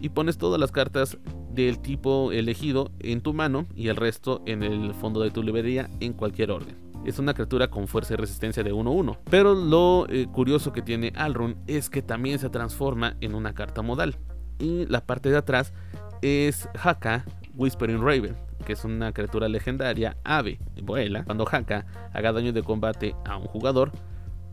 y 0.00 0.10
pones 0.10 0.38
todas 0.38 0.60
las 0.60 0.72
cartas 0.72 1.18
del 1.66 1.80
tipo 1.80 2.32
elegido 2.32 2.92
en 3.00 3.20
tu 3.20 3.34
mano 3.34 3.66
y 3.74 3.88
el 3.88 3.96
resto 3.96 4.42
en 4.46 4.62
el 4.62 4.94
fondo 4.94 5.20
de 5.20 5.30
tu 5.30 5.42
librería 5.42 5.90
en 6.00 6.12
cualquier 6.12 6.50
orden 6.52 6.88
es 7.04 7.18
una 7.18 7.32
criatura 7.32 7.68
con 7.68 7.86
fuerza 7.86 8.14
y 8.14 8.16
resistencia 8.16 8.62
de 8.62 8.72
1-1. 8.72 9.18
Pero 9.30 9.54
lo 9.54 10.06
eh, 10.10 10.26
curioso 10.26 10.72
que 10.72 10.82
tiene 10.82 11.12
Alrun 11.16 11.56
es 11.66 11.88
que 11.88 12.02
también 12.02 12.38
se 12.38 12.50
transforma 12.50 13.16
en 13.20 13.34
una 13.34 13.54
carta 13.54 13.80
modal. 13.80 14.18
Y 14.58 14.84
la 14.86 15.06
parte 15.06 15.30
de 15.30 15.38
atrás 15.38 15.72
es 16.20 16.68
Haka 16.74 17.24
Whispering 17.54 18.02
Raven, 18.02 18.36
que 18.66 18.74
es 18.74 18.84
una 18.84 19.12
criatura 19.12 19.48
legendaria, 19.48 20.18
ave, 20.24 20.58
vuela. 20.82 21.24
Cuando 21.24 21.46
Haka 21.48 21.86
haga 22.12 22.32
daño 22.32 22.52
de 22.52 22.62
combate 22.62 23.14
a 23.24 23.36
un 23.36 23.46
jugador, 23.46 23.92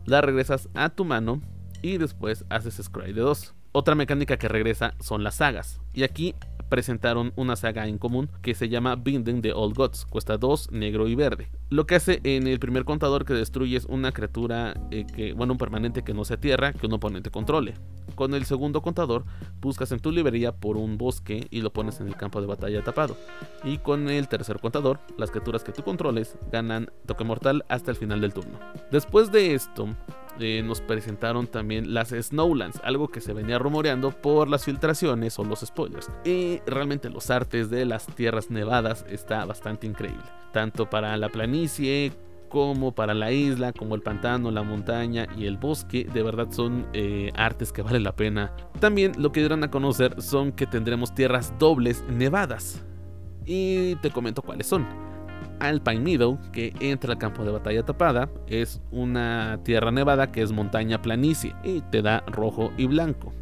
la 0.06 0.22
regresas 0.22 0.68
a 0.74 0.88
tu 0.88 1.04
mano 1.04 1.42
y 1.82 1.98
después 1.98 2.44
haces 2.48 2.80
Scry 2.82 3.12
de 3.12 3.20
2. 3.20 3.55
Otra 3.78 3.94
mecánica 3.94 4.38
que 4.38 4.48
regresa 4.48 4.94
son 5.00 5.22
las 5.22 5.34
sagas. 5.34 5.82
Y 5.92 6.02
aquí 6.02 6.34
presentaron 6.70 7.34
una 7.36 7.56
saga 7.56 7.86
en 7.86 7.98
común 7.98 8.30
que 8.40 8.54
se 8.54 8.70
llama 8.70 8.96
Binding 8.96 9.42
the 9.42 9.52
Old 9.52 9.76
Gods. 9.76 10.06
Cuesta 10.06 10.38
2, 10.38 10.70
negro 10.72 11.08
y 11.08 11.14
verde. 11.14 11.50
Lo 11.68 11.86
que 11.86 11.96
hace 11.96 12.20
en 12.24 12.46
el 12.46 12.58
primer 12.58 12.86
contador 12.86 13.26
que 13.26 13.34
destruye 13.34 13.76
es 13.76 13.84
una 13.84 14.12
criatura, 14.12 14.72
eh, 14.90 15.04
que, 15.04 15.34
bueno, 15.34 15.52
un 15.52 15.58
permanente 15.58 16.02
que 16.04 16.14
no 16.14 16.24
sea 16.24 16.38
tierra, 16.38 16.72
que 16.72 16.86
un 16.86 16.94
oponente 16.94 17.30
controle. 17.30 17.74
Con 18.14 18.32
el 18.32 18.46
segundo 18.46 18.80
contador, 18.80 19.26
buscas 19.60 19.92
en 19.92 20.00
tu 20.00 20.10
librería 20.10 20.52
por 20.56 20.78
un 20.78 20.96
bosque 20.96 21.46
y 21.50 21.60
lo 21.60 21.70
pones 21.70 22.00
en 22.00 22.08
el 22.08 22.16
campo 22.16 22.40
de 22.40 22.46
batalla 22.46 22.82
tapado. 22.82 23.14
Y 23.62 23.76
con 23.76 24.08
el 24.08 24.26
tercer 24.26 24.58
contador, 24.58 25.00
las 25.18 25.30
criaturas 25.30 25.62
que 25.62 25.72
tú 25.72 25.82
controles 25.82 26.38
ganan 26.50 26.88
toque 27.04 27.24
mortal 27.24 27.62
hasta 27.68 27.90
el 27.90 27.98
final 27.98 28.22
del 28.22 28.32
turno. 28.32 28.58
Después 28.90 29.30
de 29.30 29.54
esto, 29.54 29.94
eh, 30.40 30.62
nos 30.64 30.80
presentaron 30.80 31.46
también 31.46 31.94
las 31.94 32.10
Snowlands, 32.10 32.80
algo 32.84 33.08
que 33.08 33.20
se 33.20 33.32
venía 33.32 33.58
rumoreando 33.58 34.10
por 34.10 34.48
las 34.48 34.64
filtraciones 34.64 35.38
o 35.38 35.44
los 35.44 35.60
spoilers. 35.60 36.10
Y 36.24 36.60
realmente 36.66 37.10
los 37.10 37.30
artes 37.30 37.70
de 37.70 37.84
las 37.84 38.06
tierras 38.06 38.50
nevadas 38.50 39.04
está 39.08 39.44
bastante 39.44 39.86
increíble, 39.86 40.24
tanto 40.52 40.88
para 40.90 41.16
la 41.16 41.28
planicie 41.28 42.12
como 42.48 42.92
para 42.94 43.14
la 43.14 43.32
isla, 43.32 43.72
como 43.72 43.94
el 43.94 44.02
pantano, 44.02 44.50
la 44.50 44.62
montaña 44.62 45.26
y 45.36 45.46
el 45.46 45.56
bosque, 45.56 46.04
de 46.12 46.22
verdad 46.22 46.48
son 46.50 46.86
eh, 46.92 47.32
artes 47.34 47.72
que 47.72 47.82
vale 47.82 48.00
la 48.00 48.14
pena. 48.14 48.52
También 48.80 49.12
lo 49.18 49.32
que 49.32 49.40
dieron 49.40 49.64
a 49.64 49.70
conocer 49.70 50.22
son 50.22 50.52
que 50.52 50.66
tendremos 50.66 51.14
tierras 51.14 51.52
dobles 51.58 52.04
nevadas. 52.08 52.84
Y 53.44 53.94
te 53.96 54.10
comento 54.10 54.42
cuáles 54.42 54.66
son. 54.66 54.86
Alpine 55.60 56.00
Meadow, 56.00 56.38
que 56.52 56.72
entra 56.80 57.12
al 57.12 57.18
campo 57.18 57.44
de 57.44 57.52
batalla 57.52 57.84
tapada, 57.84 58.28
es 58.46 58.80
una 58.90 59.60
tierra 59.64 59.90
nevada 59.90 60.32
que 60.32 60.42
es 60.42 60.52
montaña 60.52 61.02
planicie 61.02 61.54
y 61.64 61.80
te 61.80 62.02
da 62.02 62.20
rojo 62.26 62.70
y 62.76 62.86
blanco. 62.86 63.32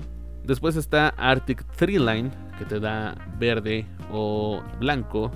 Después 0.44 0.76
está 0.76 1.09
Arctic 1.16 1.64
Tree 1.76 1.99
Line, 1.99 2.30
que 2.59 2.64
te 2.64 2.78
da 2.78 3.14
verde 3.38 3.87
o 4.12 4.62
blanco. 4.78 5.30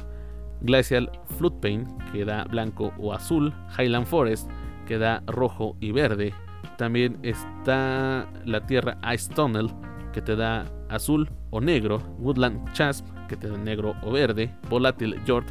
Glacial 0.60 1.10
Floodplain, 1.36 1.86
que 2.12 2.24
da 2.24 2.44
blanco 2.44 2.92
o 2.98 3.12
azul. 3.12 3.54
Highland 3.78 4.06
Forest, 4.06 4.50
que 4.86 4.98
da 4.98 5.22
rojo 5.26 5.76
y 5.80 5.92
verde. 5.92 6.34
También 6.76 7.18
está 7.22 8.28
la 8.44 8.66
tierra 8.66 8.98
Ice 9.14 9.32
Tunnel, 9.32 9.70
que 10.12 10.20
te 10.20 10.36
da 10.36 10.66
azul 10.88 11.30
o 11.50 11.60
negro. 11.60 12.00
Woodland 12.18 12.72
Chasm, 12.72 13.06
que 13.28 13.36
te 13.36 13.48
da 13.48 13.56
negro 13.56 13.94
o 14.02 14.12
verde. 14.12 14.52
Volatile 14.68 15.20
Jord, 15.26 15.46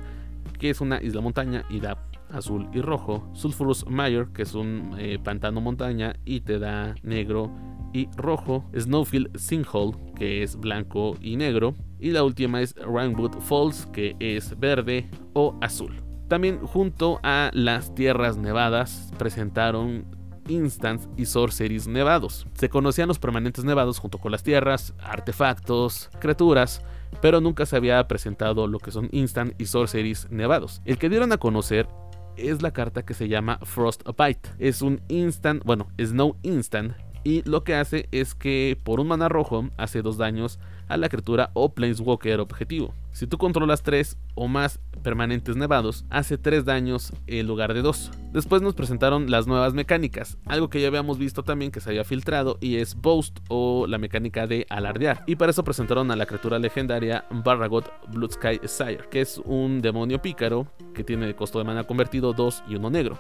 que 0.58 0.70
es 0.70 0.82
una 0.82 1.02
isla 1.02 1.22
montaña 1.22 1.66
y 1.70 1.80
da 1.80 2.08
azul 2.30 2.68
y 2.74 2.82
rojo. 2.82 3.30
Sulphurous 3.34 3.86
Mayor, 3.88 4.32
que 4.34 4.44
es 4.44 4.54
un 4.54 4.96
eh, 4.98 5.20
pantano 5.24 5.62
montaña 5.62 6.16
y 6.26 6.42
te 6.42 6.60
da 6.60 6.96
negro 7.04 7.52
y 7.94 8.10
rojo. 8.16 8.70
Snowfield 8.78 9.38
Sinkhole, 9.38 9.98
que 10.16 10.44
es 10.44 10.56
blanco 10.56 11.16
y 11.22 11.38
negro. 11.38 11.76
Y 12.00 12.12
la 12.12 12.24
última 12.24 12.62
es 12.62 12.76
Rainwood 12.76 13.40
Falls, 13.40 13.88
que 13.88 14.16
es 14.20 14.58
verde 14.60 15.10
o 15.34 15.58
azul. 15.62 15.96
También 16.28 16.60
junto 16.60 17.20
a 17.24 17.50
las 17.54 17.96
tierras 17.96 18.38
nevadas 18.38 19.12
presentaron 19.18 20.06
instants 20.50 21.08
y 21.18 21.26
sorceries 21.26 21.88
nevados. 21.88 22.48
Se 22.54 22.70
conocían 22.70 23.08
los 23.08 23.20
permanentes 23.20 23.64
nevados 23.64 24.00
junto 24.00 24.18
con 24.18 24.32
las 24.32 24.44
tierras, 24.44 24.94
artefactos, 25.00 26.10
criaturas, 26.20 26.82
pero 27.22 27.42
nunca 27.42 27.66
se 27.66 27.76
había 27.76 28.08
presentado 28.08 28.68
lo 28.68 28.80
que 28.80 28.92
son 28.92 29.10
instant 29.12 29.60
y 29.60 29.66
sorceries 29.66 30.30
nevados. 30.30 30.82
El 30.86 30.98
que 30.98 31.10
dieron 31.10 31.32
a 31.32 31.38
conocer 31.38 31.88
es 32.36 32.62
la 32.62 32.72
carta 32.72 33.04
que 33.04 33.14
se 33.14 33.28
llama 33.28 33.60
Frostbite. 33.64 34.50
Es 34.60 34.82
un 34.82 35.02
instant, 35.08 35.64
bueno, 35.64 35.88
Snow 36.00 36.38
Instant 36.44 36.94
y 37.24 37.42
lo 37.44 37.64
que 37.64 37.76
hace 37.76 38.08
es 38.12 38.36
que 38.36 38.80
por 38.84 39.00
un 39.00 39.08
mana 39.08 39.28
rojo 39.28 39.70
hace 39.78 40.02
dos 40.02 40.18
daños 40.18 40.60
a 40.88 40.98
la 40.98 41.10
criatura 41.10 41.52
o 41.54 41.74
Planeswalker 41.74 42.40
objetivo. 42.40 42.94
Si 43.12 43.26
tú 43.26 43.38
controlas 43.38 43.82
tres 43.82 44.18
o 44.36 44.48
más 44.48 44.80
permanentes 45.04 45.56
nevados, 45.56 46.06
hace 46.10 46.38
tres 46.38 46.66
daños 46.66 47.14
en 47.26 47.48
lugar 47.48 47.74
de 47.74 47.82
dos. 47.82 48.12
Después 48.32 48.62
nos 48.62 48.76
presentaron 48.76 49.32
las 49.32 49.48
nuevas 49.48 49.74
mecánicas, 49.74 50.38
algo 50.46 50.70
que 50.70 50.82
ya 50.82 50.88
habíamos 50.88 51.18
visto 51.18 51.44
también 51.44 51.72
que 51.72 51.80
se 51.80 51.90
había 51.90 52.04
filtrado 52.04 52.58
y 52.62 52.76
es 52.76 52.96
Boast 52.96 53.40
o 53.50 53.88
la 53.88 53.98
mecánica 53.98 54.46
de 54.46 54.68
alardear. 54.70 55.24
Y 55.26 55.36
para 55.36 55.52
eso 55.52 55.64
presentaron 55.64 56.12
a 56.12 56.16
la 56.16 56.26
criatura 56.26 56.60
legendaria 56.60 57.26
Barragot 57.32 57.92
Blood 58.10 58.32
Sky 58.34 58.60
Sire, 58.66 59.08
que 59.10 59.22
es 59.22 59.42
un 59.46 59.82
demonio 59.82 60.22
pícaro 60.22 60.68
que 60.94 61.04
tiene 61.04 61.36
costo 61.36 61.58
de 61.58 61.66
mana 61.66 61.86
convertido 61.86 62.34
2 62.34 62.64
y 62.68 62.76
uno 62.76 62.90
negro 62.90 63.18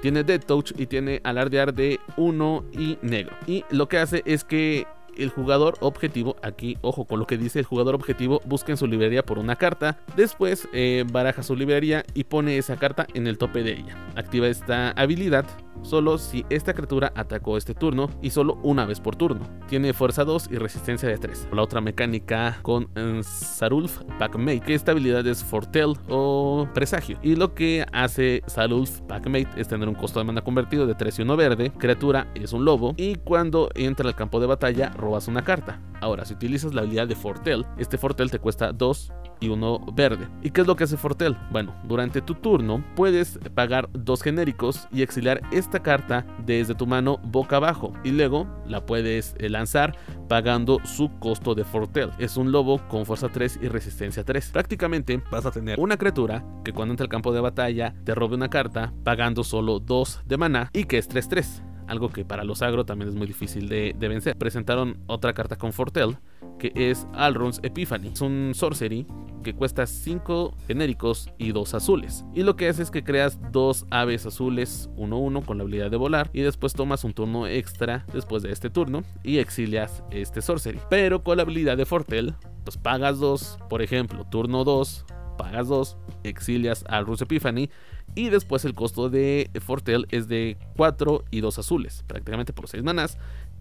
tiene 0.00 0.24
Dead 0.24 0.44
Touch 0.44 0.72
y 0.76 0.86
tiene 0.86 1.20
alardear 1.24 1.74
de 1.74 2.00
1 2.16 2.64
y 2.72 2.98
negro. 3.02 3.34
Y 3.46 3.64
lo 3.70 3.88
que 3.88 3.98
hace 3.98 4.22
es 4.26 4.44
que 4.44 4.86
el 5.18 5.30
jugador 5.30 5.76
objetivo, 5.80 6.36
aquí 6.42 6.76
ojo 6.82 7.04
con 7.04 7.18
lo 7.18 7.26
que 7.26 7.38
dice 7.38 7.58
el 7.58 7.64
jugador 7.64 7.94
objetivo, 7.94 8.40
busca 8.44 8.72
en 8.72 8.78
su 8.78 8.86
librería 8.86 9.22
por 9.22 9.38
una 9.38 9.56
carta, 9.56 9.98
después 10.16 10.68
eh, 10.72 11.04
baraja 11.10 11.42
su 11.42 11.56
librería 11.56 12.04
y 12.14 12.24
pone 12.24 12.58
esa 12.58 12.76
carta 12.76 13.06
en 13.14 13.26
el 13.26 13.38
tope 13.38 13.62
de 13.62 13.72
ella. 13.72 13.96
Activa 14.14 14.48
esta 14.48 14.90
habilidad 14.92 15.46
solo 15.82 16.18
si 16.18 16.44
esta 16.50 16.74
criatura 16.74 17.12
atacó 17.14 17.56
este 17.56 17.74
turno 17.74 18.10
y 18.22 18.30
solo 18.30 18.58
una 18.62 18.84
vez 18.86 19.00
por 19.00 19.16
turno. 19.16 19.46
Tiene 19.68 19.92
fuerza 19.92 20.24
2 20.24 20.48
y 20.50 20.56
resistencia 20.56 21.08
de 21.08 21.18
3. 21.18 21.48
La 21.52 21.62
otra 21.62 21.80
mecánica 21.80 22.58
con 22.62 22.88
eh, 22.94 23.20
Sarulf 23.22 24.00
Packmate, 24.18 24.60
que 24.60 24.74
esta 24.74 24.92
habilidad 24.92 25.26
es 25.26 25.42
Fortel 25.44 25.94
o 26.08 26.68
Presagio. 26.74 27.18
Y 27.22 27.36
lo 27.36 27.54
que 27.54 27.86
hace 27.92 28.42
Sarulf 28.46 29.00
Packmate 29.02 29.48
es 29.56 29.68
tener 29.68 29.88
un 29.88 29.94
costo 29.94 30.18
de 30.18 30.24
mana 30.24 30.42
convertido 30.42 30.86
de 30.86 30.94
3 30.94 31.18
y 31.18 31.22
1 31.22 31.36
verde. 31.36 31.72
Criatura 31.78 32.28
es 32.34 32.52
un 32.52 32.64
lobo 32.64 32.94
y 32.96 33.16
cuando 33.16 33.70
entra 33.74 34.08
al 34.08 34.14
campo 34.14 34.40
de 34.40 34.46
batalla 34.46 34.90
robas 34.90 35.28
una 35.28 35.44
carta. 35.44 35.80
Ahora, 36.00 36.24
si 36.24 36.34
utilizas 36.34 36.74
la 36.74 36.82
habilidad 36.82 37.08
de 37.08 37.16
Fortel, 37.16 37.64
este 37.78 37.98
Fortel 37.98 38.30
te 38.30 38.38
cuesta 38.38 38.72
2 38.72 39.12
y 39.40 39.48
uno 39.48 39.80
verde. 39.94 40.28
¿Y 40.42 40.50
qué 40.50 40.62
es 40.62 40.66
lo 40.66 40.76
que 40.76 40.84
hace 40.84 40.96
Fortel? 40.96 41.36
Bueno, 41.50 41.74
durante 41.84 42.20
tu 42.20 42.34
turno 42.34 42.84
puedes 42.94 43.38
pagar 43.54 43.88
dos 43.92 44.22
genéricos 44.22 44.88
y 44.92 45.02
exiliar 45.02 45.40
esta 45.52 45.82
carta 45.82 46.26
desde 46.44 46.74
tu 46.74 46.86
mano 46.86 47.18
boca 47.24 47.56
abajo 47.56 47.92
y 48.04 48.10
luego 48.10 48.46
la 48.66 48.84
puedes 48.84 49.34
eh, 49.38 49.48
lanzar 49.48 49.96
pagando 50.28 50.78
su 50.84 51.10
costo 51.18 51.54
de 51.54 51.64
Fortel. 51.64 52.10
Es 52.18 52.36
un 52.36 52.52
lobo 52.52 52.80
con 52.88 53.06
fuerza 53.06 53.28
3 53.28 53.60
y 53.62 53.68
resistencia 53.68 54.24
3. 54.24 54.50
Prácticamente 54.50 55.22
vas 55.30 55.46
a 55.46 55.50
tener 55.50 55.78
una 55.78 55.96
criatura 55.96 56.44
que 56.64 56.72
cuando 56.72 56.92
entra 56.92 57.04
al 57.04 57.10
campo 57.10 57.32
de 57.32 57.40
batalla 57.40 57.94
te 58.04 58.14
robe 58.14 58.36
una 58.36 58.48
carta 58.48 58.92
pagando 59.04 59.44
solo 59.44 59.80
2 59.80 60.22
de 60.26 60.36
mana 60.36 60.70
y 60.72 60.84
que 60.84 60.98
es 60.98 61.08
3-3 61.08 61.65
algo 61.88 62.10
que 62.10 62.24
para 62.24 62.44
los 62.44 62.62
agro 62.62 62.84
también 62.84 63.08
es 63.08 63.14
muy 63.14 63.26
difícil 63.26 63.68
de, 63.68 63.94
vencer. 63.98 64.36
Presentaron 64.36 64.98
otra 65.06 65.32
carta 65.32 65.56
con 65.56 65.72
Fortel, 65.72 66.16
que 66.58 66.72
es 66.74 67.06
Alron's 67.14 67.60
Epiphany. 67.62 68.08
Es 68.08 68.20
un 68.20 68.52
sorcery 68.54 69.06
que 69.42 69.54
cuesta 69.54 69.86
5 69.86 70.54
genéricos 70.66 71.30
y 71.38 71.52
2 71.52 71.74
azules. 71.74 72.24
Y 72.34 72.42
lo 72.42 72.56
que 72.56 72.68
hace 72.68 72.82
es 72.82 72.90
que 72.90 73.04
creas 73.04 73.38
dos 73.52 73.86
aves 73.90 74.26
azules 74.26 74.90
1-1 74.96 75.44
con 75.44 75.58
la 75.58 75.64
habilidad 75.64 75.90
de 75.90 75.96
volar 75.96 76.30
y 76.32 76.40
después 76.40 76.72
tomas 76.72 77.04
un 77.04 77.14
turno 77.14 77.46
extra 77.46 78.04
después 78.12 78.42
de 78.42 78.50
este 78.50 78.70
turno 78.70 79.02
y 79.22 79.38
exilias 79.38 80.02
este 80.10 80.42
sorcery. 80.42 80.80
Pero 80.90 81.22
con 81.22 81.36
la 81.36 81.44
habilidad 81.44 81.76
de 81.76 81.86
Fortel, 81.86 82.34
pues 82.64 82.76
pagas 82.76 83.18
2, 83.20 83.58
por 83.70 83.82
ejemplo, 83.82 84.26
turno 84.28 84.64
2, 84.64 85.06
pagas 85.38 85.68
2, 85.68 85.96
exilias 86.24 86.84
al 86.88 87.06
Rus 87.06 87.22
Epiphany 87.22 87.70
y 88.16 88.30
después 88.30 88.64
el 88.64 88.74
costo 88.74 89.08
de 89.10 89.50
Fortel 89.60 90.06
es 90.10 90.26
de 90.26 90.56
4 90.76 91.24
y 91.30 91.40
2 91.42 91.58
azules, 91.58 92.02
prácticamente 92.08 92.52
por 92.52 92.66
6 92.66 92.82
manás. 92.82 93.18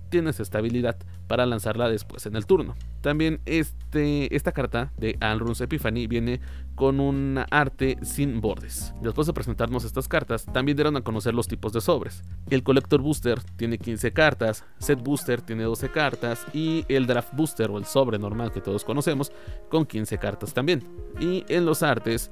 Tienes 0.09 0.39
estabilidad 0.39 0.97
para 1.27 1.45
lanzarla 1.45 1.89
después 1.89 2.25
en 2.25 2.37
el 2.37 2.45
turno. 2.45 2.75
También 3.01 3.41
este, 3.45 4.33
esta 4.33 4.53
carta 4.53 4.93
de 4.97 5.17
Alrun's 5.19 5.59
Epiphany 5.59 6.07
viene 6.07 6.39
con 6.75 6.99
un 7.01 7.43
arte 7.51 7.97
sin 8.03 8.39
bordes. 8.39 8.93
Después 9.01 9.27
de 9.27 9.33
presentarnos 9.33 9.83
estas 9.83 10.07
cartas, 10.07 10.45
también 10.45 10.77
dieron 10.77 10.95
a 10.95 11.01
conocer 11.01 11.33
los 11.33 11.47
tipos 11.47 11.73
de 11.73 11.81
sobres. 11.81 12.23
El 12.49 12.63
Collector 12.63 13.01
Booster 13.01 13.41
tiene 13.57 13.77
15 13.77 14.13
cartas, 14.13 14.63
Set 14.79 15.03
Booster 15.03 15.41
tiene 15.41 15.63
12 15.63 15.89
cartas 15.89 16.45
y 16.53 16.85
el 16.87 17.07
Draft 17.07 17.33
Booster 17.33 17.69
o 17.71 17.77
el 17.77 17.85
sobre 17.85 18.17
normal 18.17 18.53
que 18.53 18.61
todos 18.61 18.85
conocemos 18.85 19.33
con 19.69 19.85
15 19.85 20.17
cartas 20.17 20.53
también. 20.53 20.81
Y 21.19 21.43
en 21.49 21.65
los 21.65 21.83
artes 21.83 22.31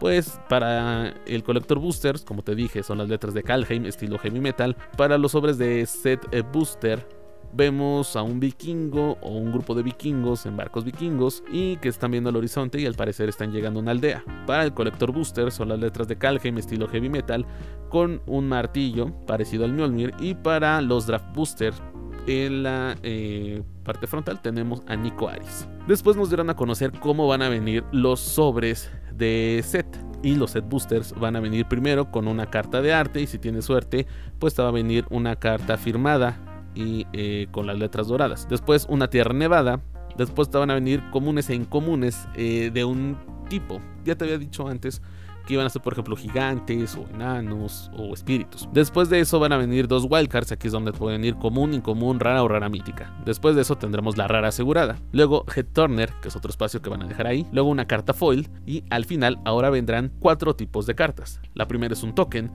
pues 0.00 0.38
para 0.48 1.14
el 1.26 1.42
colector 1.42 1.78
boosters, 1.78 2.24
como 2.24 2.42
te 2.42 2.54
dije, 2.54 2.82
son 2.82 2.98
las 2.98 3.08
letras 3.08 3.34
de 3.34 3.42
Kalheim, 3.42 3.84
estilo 3.84 4.18
heavy 4.18 4.40
metal. 4.40 4.76
Para 4.96 5.18
los 5.18 5.32
sobres 5.32 5.58
de 5.58 5.84
set 5.86 6.26
eh, 6.32 6.42
booster, 6.42 7.06
vemos 7.52 8.16
a 8.16 8.22
un 8.22 8.40
vikingo 8.40 9.18
o 9.20 9.30
un 9.30 9.52
grupo 9.52 9.74
de 9.74 9.82
vikingos 9.82 10.46
en 10.46 10.56
barcos 10.56 10.84
vikingos 10.84 11.42
y 11.50 11.76
que 11.76 11.88
están 11.88 12.10
viendo 12.10 12.30
el 12.30 12.36
horizonte 12.36 12.80
y 12.80 12.86
al 12.86 12.94
parecer 12.94 13.28
están 13.28 13.52
llegando 13.52 13.80
a 13.80 13.82
una 13.82 13.92
aldea. 13.92 14.24
Para 14.46 14.64
el 14.64 14.74
colector 14.74 15.12
booster 15.12 15.50
son 15.50 15.68
las 15.68 15.78
letras 15.78 16.08
de 16.08 16.16
Kalheim 16.16 16.58
estilo 16.58 16.88
heavy 16.88 17.08
metal 17.08 17.46
con 17.88 18.22
un 18.26 18.48
martillo 18.48 19.12
parecido 19.26 19.64
al 19.64 19.72
Mjolnir 19.72 20.14
y 20.20 20.34
para 20.34 20.80
los 20.82 21.06
draft 21.06 21.34
booster 21.34 21.72
en 22.26 22.62
la 22.62 22.96
eh, 23.02 23.62
parte 23.84 24.06
frontal 24.06 24.42
tenemos 24.42 24.82
a 24.86 24.96
Nico 24.96 25.28
Aris. 25.28 25.66
Después 25.86 26.16
nos 26.16 26.28
dieron 26.28 26.50
a 26.50 26.56
conocer 26.56 26.92
cómo 27.00 27.26
van 27.26 27.40
a 27.40 27.48
venir 27.48 27.84
los 27.90 28.20
sobres 28.20 28.90
de 29.18 29.62
set. 29.64 29.86
Y 30.22 30.34
los 30.34 30.52
set 30.52 30.68
boosters 30.68 31.12
van 31.12 31.36
a 31.36 31.40
venir 31.40 31.66
primero 31.66 32.10
con 32.10 32.26
una 32.26 32.50
carta 32.50 32.82
de 32.82 32.92
arte 32.92 33.20
y 33.20 33.26
si 33.26 33.38
tienes 33.38 33.64
suerte, 33.64 34.06
pues 34.38 34.54
te 34.54 34.62
va 34.62 34.68
a 34.68 34.72
venir 34.72 35.04
una 35.10 35.36
carta 35.36 35.76
firmada 35.76 36.64
y 36.74 37.06
eh, 37.12 37.46
con 37.52 37.66
las 37.66 37.78
letras 37.78 38.08
doradas. 38.08 38.48
Después 38.48 38.86
una 38.88 39.10
Tierra 39.10 39.32
Nevada. 39.32 39.80
Después 40.16 40.50
te 40.50 40.58
van 40.58 40.70
a 40.70 40.74
venir 40.74 41.02
comunes 41.12 41.48
e 41.50 41.54
incomunes 41.54 42.26
eh, 42.34 42.70
de 42.72 42.84
un 42.84 43.16
tipo. 43.48 43.80
Ya 44.04 44.16
te 44.16 44.24
había 44.24 44.38
dicho 44.38 44.66
antes 44.66 45.00
que 45.48 45.54
iban 45.54 45.64
a 45.64 45.70
ser, 45.70 45.80
por 45.80 45.94
ejemplo, 45.94 46.14
gigantes 46.14 46.94
o 46.94 47.06
enanos 47.08 47.90
o 47.96 48.12
espíritus. 48.12 48.68
Después 48.70 49.08
de 49.08 49.18
eso 49.18 49.40
van 49.40 49.52
a 49.52 49.56
venir 49.56 49.88
dos 49.88 50.06
wildcards, 50.06 50.52
aquí 50.52 50.66
es 50.66 50.74
donde 50.74 50.92
pueden 50.92 51.24
ir 51.24 51.36
común, 51.36 51.72
incomún, 51.72 52.20
rara 52.20 52.42
o 52.42 52.48
rara 52.48 52.68
mítica. 52.68 53.16
Después 53.24 53.56
de 53.56 53.62
eso 53.62 53.78
tendremos 53.78 54.18
la 54.18 54.28
rara 54.28 54.48
asegurada. 54.48 54.98
Luego 55.10 55.46
Head 55.56 55.68
Turner, 55.72 56.12
que 56.20 56.28
es 56.28 56.36
otro 56.36 56.50
espacio 56.50 56.82
que 56.82 56.90
van 56.90 57.02
a 57.02 57.06
dejar 57.06 57.26
ahí. 57.26 57.46
Luego 57.50 57.70
una 57.70 57.86
carta 57.86 58.12
foil 58.12 58.50
y 58.66 58.84
al 58.90 59.06
final 59.06 59.40
ahora 59.46 59.70
vendrán 59.70 60.12
cuatro 60.20 60.54
tipos 60.54 60.84
de 60.84 60.94
cartas. 60.94 61.40
La 61.54 61.66
primera 61.66 61.94
es 61.94 62.02
un 62.02 62.14
token, 62.14 62.52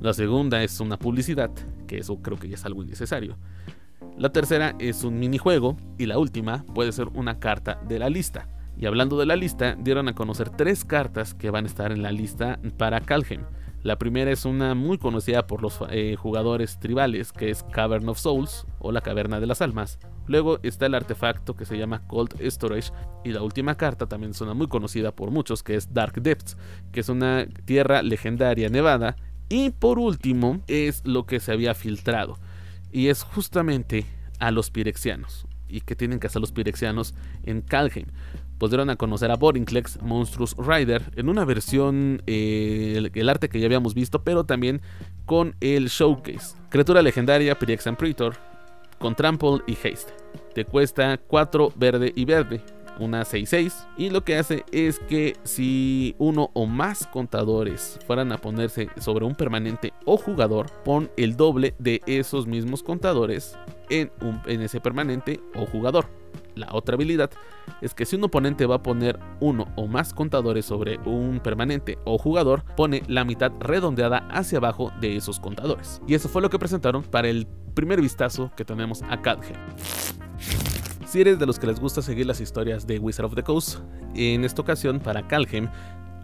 la 0.00 0.12
segunda 0.12 0.62
es 0.62 0.78
una 0.78 1.00
publicidad, 1.00 1.50
que 1.88 1.98
eso 1.98 2.22
creo 2.22 2.38
que 2.38 2.48
ya 2.48 2.54
es 2.54 2.64
algo 2.64 2.84
innecesario. 2.84 3.36
La 4.16 4.30
tercera 4.30 4.76
es 4.78 5.02
un 5.02 5.18
minijuego 5.18 5.76
y 5.98 6.06
la 6.06 6.18
última 6.18 6.64
puede 6.72 6.92
ser 6.92 7.08
una 7.08 7.40
carta 7.40 7.80
de 7.88 7.98
la 7.98 8.08
lista. 8.08 8.46
Y 8.76 8.86
hablando 8.86 9.18
de 9.18 9.26
la 9.26 9.36
lista, 9.36 9.76
dieron 9.78 10.08
a 10.08 10.14
conocer 10.14 10.50
tres 10.50 10.84
cartas 10.84 11.34
que 11.34 11.50
van 11.50 11.64
a 11.64 11.68
estar 11.68 11.92
en 11.92 12.02
la 12.02 12.12
lista 12.12 12.58
para 12.78 13.00
Calheim. 13.00 13.42
La 13.82 13.98
primera 13.98 14.30
es 14.30 14.44
una 14.44 14.76
muy 14.76 14.96
conocida 14.96 15.48
por 15.48 15.60
los 15.60 15.80
eh, 15.90 16.14
jugadores 16.16 16.78
tribales, 16.78 17.32
que 17.32 17.50
es 17.50 17.64
Cavern 17.64 18.08
of 18.08 18.18
Souls 18.18 18.64
o 18.78 18.92
la 18.92 19.00
Caverna 19.00 19.40
de 19.40 19.48
las 19.48 19.60
Almas. 19.60 19.98
Luego 20.28 20.60
está 20.62 20.86
el 20.86 20.94
artefacto 20.94 21.56
que 21.56 21.64
se 21.64 21.76
llama 21.76 22.06
Cold 22.06 22.40
Storage. 22.48 22.92
Y 23.24 23.32
la 23.32 23.42
última 23.42 23.76
carta 23.76 24.06
también 24.06 24.30
es 24.30 24.40
una 24.40 24.54
muy 24.54 24.68
conocida 24.68 25.10
por 25.10 25.32
muchos, 25.32 25.64
que 25.64 25.74
es 25.74 25.92
Dark 25.92 26.22
Depths, 26.22 26.56
que 26.92 27.00
es 27.00 27.08
una 27.08 27.46
tierra 27.64 28.02
legendaria 28.02 28.68
nevada. 28.68 29.16
Y 29.48 29.70
por 29.70 29.98
último 29.98 30.60
es 30.68 31.04
lo 31.04 31.26
que 31.26 31.40
se 31.40 31.50
había 31.50 31.74
filtrado. 31.74 32.38
Y 32.92 33.08
es 33.08 33.24
justamente 33.24 34.06
a 34.38 34.52
los 34.52 34.70
pirexianos. 34.70 35.46
¿Y 35.68 35.80
qué 35.80 35.96
tienen 35.96 36.20
que 36.20 36.28
hacer 36.28 36.40
los 36.40 36.52
pirexianos 36.52 37.14
en 37.42 37.62
Calheim? 37.62 38.06
Podrán 38.62 38.90
a 38.90 38.96
conocer 38.96 39.28
a 39.32 39.34
Borinclex 39.34 40.00
Monstrous 40.02 40.54
Rider 40.56 41.02
en 41.16 41.28
una 41.28 41.44
versión, 41.44 42.22
eh, 42.28 43.10
el, 43.12 43.28
arte 43.28 43.48
que 43.48 43.58
ya 43.58 43.66
habíamos 43.66 43.92
visto, 43.92 44.22
pero 44.22 44.44
también 44.44 44.80
con 45.26 45.56
el 45.58 45.88
showcase. 45.88 46.54
Criatura 46.68 47.02
legendaria 47.02 47.58
Pyrexian 47.58 47.96
Praetor 47.96 48.36
con 49.00 49.16
Trample 49.16 49.62
y 49.66 49.72
Haste. 49.72 50.12
Te 50.54 50.64
cuesta 50.64 51.18
4 51.26 51.72
verde 51.74 52.12
y 52.14 52.24
verde 52.24 52.62
una 53.00 53.22
6-6 53.22 53.84
y 53.96 54.10
lo 54.10 54.22
que 54.22 54.36
hace 54.36 54.64
es 54.70 55.00
que 55.00 55.34
si 55.42 56.14
uno 56.18 56.50
o 56.54 56.66
más 56.66 57.08
contadores 57.08 57.98
fueran 58.06 58.30
a 58.30 58.38
ponerse 58.38 58.90
sobre 59.00 59.24
un 59.24 59.34
permanente 59.34 59.92
o 60.04 60.16
jugador, 60.16 60.70
pon 60.84 61.10
el 61.16 61.36
doble 61.36 61.74
de 61.80 62.00
esos 62.06 62.46
mismos 62.46 62.84
contadores 62.84 63.58
en, 63.90 64.12
un, 64.20 64.40
en 64.46 64.60
ese 64.60 64.80
permanente 64.80 65.40
o 65.56 65.66
jugador. 65.66 66.06
La 66.54 66.68
otra 66.72 66.94
habilidad 66.94 67.30
es 67.80 67.94
que 67.94 68.04
si 68.04 68.16
un 68.16 68.24
oponente 68.24 68.66
va 68.66 68.76
a 68.76 68.82
poner 68.82 69.18
uno 69.40 69.68
o 69.76 69.86
más 69.86 70.12
contadores 70.14 70.66
sobre 70.66 70.98
un 71.04 71.40
permanente 71.40 71.98
o 72.04 72.18
jugador, 72.18 72.64
pone 72.76 73.02
la 73.08 73.24
mitad 73.24 73.52
redondeada 73.60 74.26
hacia 74.30 74.58
abajo 74.58 74.92
de 75.00 75.16
esos 75.16 75.40
contadores. 75.40 76.00
Y 76.06 76.14
eso 76.14 76.28
fue 76.28 76.42
lo 76.42 76.50
que 76.50 76.58
presentaron 76.58 77.02
para 77.02 77.28
el 77.28 77.46
primer 77.74 78.00
vistazo 78.00 78.50
que 78.56 78.64
tenemos 78.64 79.02
a 79.02 79.20
Cadge. 79.22 79.54
Si 81.06 81.20
eres 81.20 81.38
de 81.38 81.44
los 81.44 81.58
que 81.58 81.66
les 81.66 81.78
gusta 81.78 82.00
seguir 82.00 82.26
las 82.26 82.40
historias 82.40 82.86
de 82.86 82.98
Wizard 82.98 83.26
of 83.26 83.34
the 83.34 83.42
Coast, 83.42 83.80
en 84.14 84.44
esta 84.44 84.62
ocasión 84.62 84.98
para 84.98 85.26
Calheim 85.28 85.68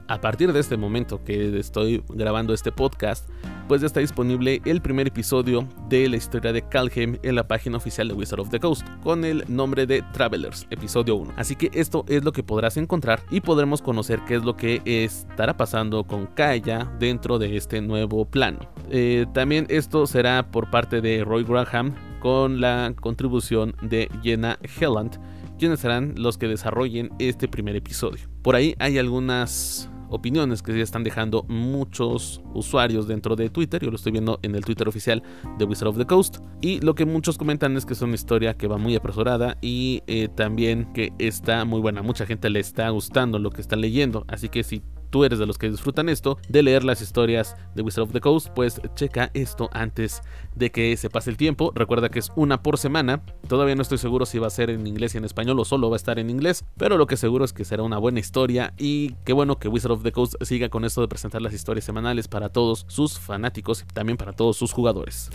a 0.08 0.20
partir 0.20 0.52
de 0.52 0.60
este 0.60 0.76
momento 0.76 1.22
que 1.22 1.58
estoy 1.58 2.02
grabando 2.08 2.54
este 2.54 2.72
podcast, 2.72 3.28
pues 3.68 3.82
ya 3.82 3.86
está 3.86 4.00
disponible 4.00 4.62
el 4.64 4.80
primer 4.80 5.06
episodio 5.06 5.68
de 5.88 6.08
la 6.08 6.16
historia 6.16 6.52
de 6.52 6.62
Calheim 6.62 7.18
en 7.22 7.34
la 7.34 7.46
página 7.46 7.76
oficial 7.76 8.08
de 8.08 8.14
Wizard 8.14 8.40
of 8.40 8.48
the 8.48 8.58
Coast, 8.58 8.86
con 9.02 9.24
el 9.24 9.44
nombre 9.48 9.86
de 9.86 10.02
Travelers, 10.12 10.66
episodio 10.70 11.16
1. 11.16 11.34
Así 11.36 11.54
que 11.54 11.70
esto 11.74 12.04
es 12.08 12.24
lo 12.24 12.32
que 12.32 12.42
podrás 12.42 12.78
encontrar 12.78 13.22
y 13.30 13.40
podremos 13.40 13.82
conocer 13.82 14.20
qué 14.26 14.36
es 14.36 14.44
lo 14.44 14.56
que 14.56 14.80
estará 14.84 15.56
pasando 15.56 16.04
con 16.04 16.26
Kaya 16.26 16.90
dentro 16.98 17.38
de 17.38 17.56
este 17.56 17.82
nuevo 17.82 18.24
plano. 18.24 18.60
Eh, 18.90 19.26
también 19.34 19.66
esto 19.68 20.06
será 20.06 20.50
por 20.50 20.70
parte 20.70 21.02
de 21.02 21.22
Roy 21.22 21.44
Graham 21.44 21.94
con 22.20 22.60
la 22.60 22.94
contribución 22.98 23.76
de 23.82 24.08
Jenna 24.22 24.58
Helland, 24.80 25.18
quienes 25.58 25.80
serán 25.80 26.14
los 26.16 26.38
que 26.38 26.48
desarrollen 26.48 27.10
este 27.18 27.48
primer 27.48 27.76
episodio. 27.76 28.28
Por 28.42 28.56
ahí 28.56 28.74
hay 28.78 28.98
algunas 28.98 29.90
opiniones 30.10 30.62
que 30.62 30.76
ya 30.76 30.82
están 30.82 31.04
dejando 31.04 31.44
muchos 31.48 32.40
usuarios 32.54 33.08
dentro 33.08 33.36
de 33.36 33.50
Twitter. 33.50 33.82
Yo 33.82 33.90
lo 33.90 33.96
estoy 33.96 34.12
viendo 34.12 34.38
en 34.42 34.54
el 34.54 34.64
Twitter 34.64 34.88
oficial 34.88 35.22
de 35.58 35.64
Wizard 35.64 35.88
of 35.88 35.98
the 35.98 36.06
Coast. 36.06 36.38
Y 36.60 36.80
lo 36.80 36.94
que 36.94 37.04
muchos 37.04 37.38
comentan 37.38 37.76
es 37.76 37.86
que 37.86 37.92
es 37.92 38.02
una 38.02 38.14
historia 38.14 38.54
que 38.54 38.66
va 38.66 38.78
muy 38.78 38.96
apresurada 38.96 39.58
y 39.60 40.02
eh, 40.06 40.28
también 40.28 40.92
que 40.92 41.12
está 41.18 41.64
muy 41.64 41.80
buena. 41.80 42.02
Mucha 42.02 42.26
gente 42.26 42.50
le 42.50 42.60
está 42.60 42.88
gustando 42.90 43.38
lo 43.38 43.50
que 43.50 43.60
está 43.60 43.76
leyendo. 43.76 44.24
Así 44.28 44.48
que 44.48 44.64
si 44.64 44.82
tú 45.10 45.24
eres 45.24 45.38
de 45.38 45.46
los 45.46 45.58
que 45.58 45.70
disfrutan 45.70 46.08
esto, 46.08 46.38
de 46.48 46.62
leer 46.62 46.84
las 46.84 47.00
historias 47.00 47.56
de 47.74 47.82
Wizard 47.82 48.04
of 48.04 48.12
the 48.12 48.20
Coast, 48.20 48.48
pues 48.54 48.80
checa 48.94 49.30
esto 49.34 49.68
antes 49.72 50.22
de 50.54 50.70
que 50.70 50.96
se 50.96 51.10
pase 51.10 51.30
el 51.30 51.36
tiempo. 51.36 51.72
Recuerda 51.74 52.08
que 52.08 52.18
es 52.18 52.32
una 52.36 52.62
por 52.62 52.78
semana. 52.78 53.22
Todavía 53.46 53.74
no 53.74 53.82
estoy 53.82 53.98
seguro 53.98 54.26
si 54.26 54.38
va 54.38 54.46
a 54.48 54.50
ser 54.50 54.70
en 54.70 54.86
inglés 54.86 55.14
y 55.14 55.18
en 55.18 55.24
español 55.24 55.58
o 55.60 55.64
solo 55.64 55.90
va 55.90 55.96
a 55.96 55.98
estar 55.98 56.18
en 56.18 56.30
inglés, 56.30 56.64
pero 56.76 56.98
lo 56.98 57.06
que 57.06 57.16
seguro 57.16 57.44
es 57.44 57.52
que 57.52 57.64
será 57.64 57.82
una 57.82 57.98
buena 57.98 58.20
historia 58.20 58.74
y 58.78 59.14
qué 59.24 59.32
bueno 59.32 59.58
que 59.58 59.68
Wizard 59.68 59.92
of 59.92 60.02
the 60.02 60.12
Coast 60.12 60.34
siga 60.42 60.68
con 60.68 60.84
esto 60.84 61.00
de 61.00 61.08
presentar 61.08 61.42
las 61.42 61.54
historias 61.54 61.84
semanales 61.84 62.28
para 62.28 62.48
todos 62.48 62.84
sus 62.88 63.18
fanáticos 63.18 63.82
y 63.82 63.92
también 63.92 64.16
para 64.16 64.32
todos 64.32 64.56
sus 64.56 64.72
jugadores. 64.72 65.30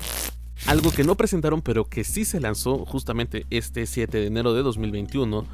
Algo 0.67 0.91
que 0.91 1.03
no 1.03 1.15
presentaron 1.15 1.61
pero 1.61 1.85
que 1.85 2.03
sí 2.03 2.25
se 2.25 2.39
lanzó 2.39 2.85
justamente 2.85 3.45
este 3.49 3.85
7 3.85 4.17
de 4.17 4.27
enero 4.27 4.53
de 4.53 4.63
2021 4.63 5.45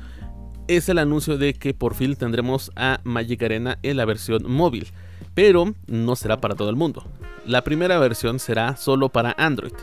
es 0.69 0.87
el 0.87 0.99
anuncio 0.99 1.37
de 1.37 1.55
que 1.55 1.73
por 1.73 1.95
fin 1.95 2.15
tendremos 2.15 2.71
a 2.75 3.01
Magic 3.03 3.41
Arena 3.41 3.79
en 3.81 3.97
la 3.97 4.05
versión 4.05 4.43
móvil, 4.49 4.87
pero 5.33 5.73
no 5.87 6.15
será 6.15 6.39
para 6.39 6.55
todo 6.55 6.69
el 6.69 6.75
mundo. 6.75 7.03
La 7.45 7.63
primera 7.63 7.97
versión 7.97 8.37
será 8.39 8.77
solo 8.77 9.09
para 9.09 9.35
Android. 9.37 9.73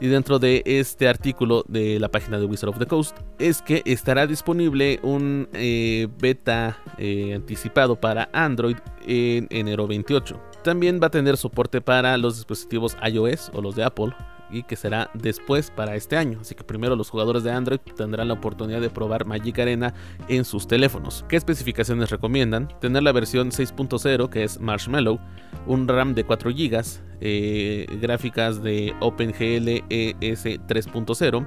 Y 0.00 0.08
dentro 0.08 0.40
de 0.40 0.64
este 0.66 1.06
artículo 1.06 1.64
de 1.68 2.00
la 2.00 2.10
página 2.10 2.40
de 2.40 2.46
Wizard 2.46 2.70
of 2.70 2.80
the 2.80 2.86
Coast 2.86 3.16
es 3.38 3.62
que 3.62 3.82
estará 3.86 4.26
disponible 4.26 4.98
un 5.04 5.48
eh, 5.52 6.08
beta 6.20 6.78
eh, 6.98 7.32
anticipado 7.34 7.94
para 7.94 8.28
Android 8.32 8.76
en 9.06 9.46
enero 9.50 9.86
28. 9.86 10.40
También 10.64 10.98
va 11.00 11.06
a 11.06 11.10
tener 11.10 11.36
soporte 11.36 11.80
para 11.80 12.18
los 12.18 12.36
dispositivos 12.36 12.96
iOS 13.06 13.52
o 13.54 13.62
los 13.62 13.76
de 13.76 13.84
Apple, 13.84 14.12
y 14.50 14.62
que 14.62 14.76
será 14.76 15.10
después 15.14 15.70
para 15.70 15.96
este 15.96 16.16
año. 16.16 16.38
Así 16.40 16.54
que 16.54 16.64
primero 16.64 16.96
los 16.96 17.10
jugadores 17.10 17.42
de 17.42 17.52
Android 17.52 17.78
tendrán 17.96 18.28
la 18.28 18.34
oportunidad 18.34 18.80
de 18.80 18.90
probar 18.90 19.26
Magic 19.26 19.58
Arena 19.58 19.94
en 20.28 20.44
sus 20.44 20.66
teléfonos. 20.66 21.24
¿Qué 21.28 21.36
especificaciones 21.36 22.10
recomiendan? 22.10 22.68
Tener 22.80 23.02
la 23.02 23.12
versión 23.12 23.50
6.0 23.50 24.28
que 24.28 24.44
es 24.44 24.60
Marshmallow, 24.60 25.18
un 25.66 25.88
RAM 25.88 26.14
de 26.14 26.24
4 26.24 26.50
GB, 26.50 26.82
eh, 27.20 27.86
gráficas 28.00 28.62
de 28.62 28.94
OpenGL 29.00 29.84
ES 29.88 30.44
3.0 30.44 31.46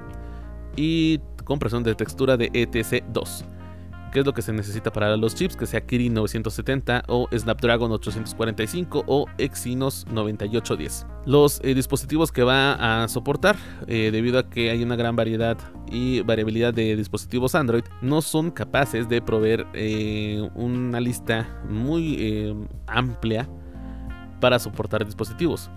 y 0.76 1.20
compresión 1.44 1.82
de 1.82 1.94
textura 1.94 2.36
de 2.36 2.50
ETC 2.52 3.04
2 3.12 3.44
qué 4.12 4.20
es 4.20 4.26
lo 4.26 4.32
que 4.32 4.42
se 4.42 4.52
necesita 4.52 4.92
para 4.92 5.16
los 5.16 5.34
chips, 5.34 5.56
que 5.56 5.66
sea 5.66 5.86
Kirin 5.86 6.14
970 6.14 7.04
o 7.08 7.28
Snapdragon 7.36 7.92
845 7.92 9.04
o 9.06 9.26
Exynos 9.38 10.06
9810. 10.10 11.06
Los 11.26 11.60
eh, 11.62 11.74
dispositivos 11.74 12.32
que 12.32 12.42
va 12.42 13.02
a 13.02 13.08
soportar, 13.08 13.56
eh, 13.86 14.10
debido 14.12 14.38
a 14.38 14.48
que 14.48 14.70
hay 14.70 14.82
una 14.82 14.96
gran 14.96 15.16
variedad 15.16 15.58
y 15.90 16.20
variabilidad 16.22 16.72
de 16.74 16.96
dispositivos 16.96 17.54
Android, 17.54 17.84
no 18.02 18.22
son 18.22 18.50
capaces 18.50 19.08
de 19.08 19.22
proveer 19.22 19.66
eh, 19.74 20.48
una 20.54 21.00
lista 21.00 21.62
muy 21.68 22.68
amplia 22.86 23.48
para 24.40 24.58
soportar 24.58 25.04
dispositivos. 25.04 25.70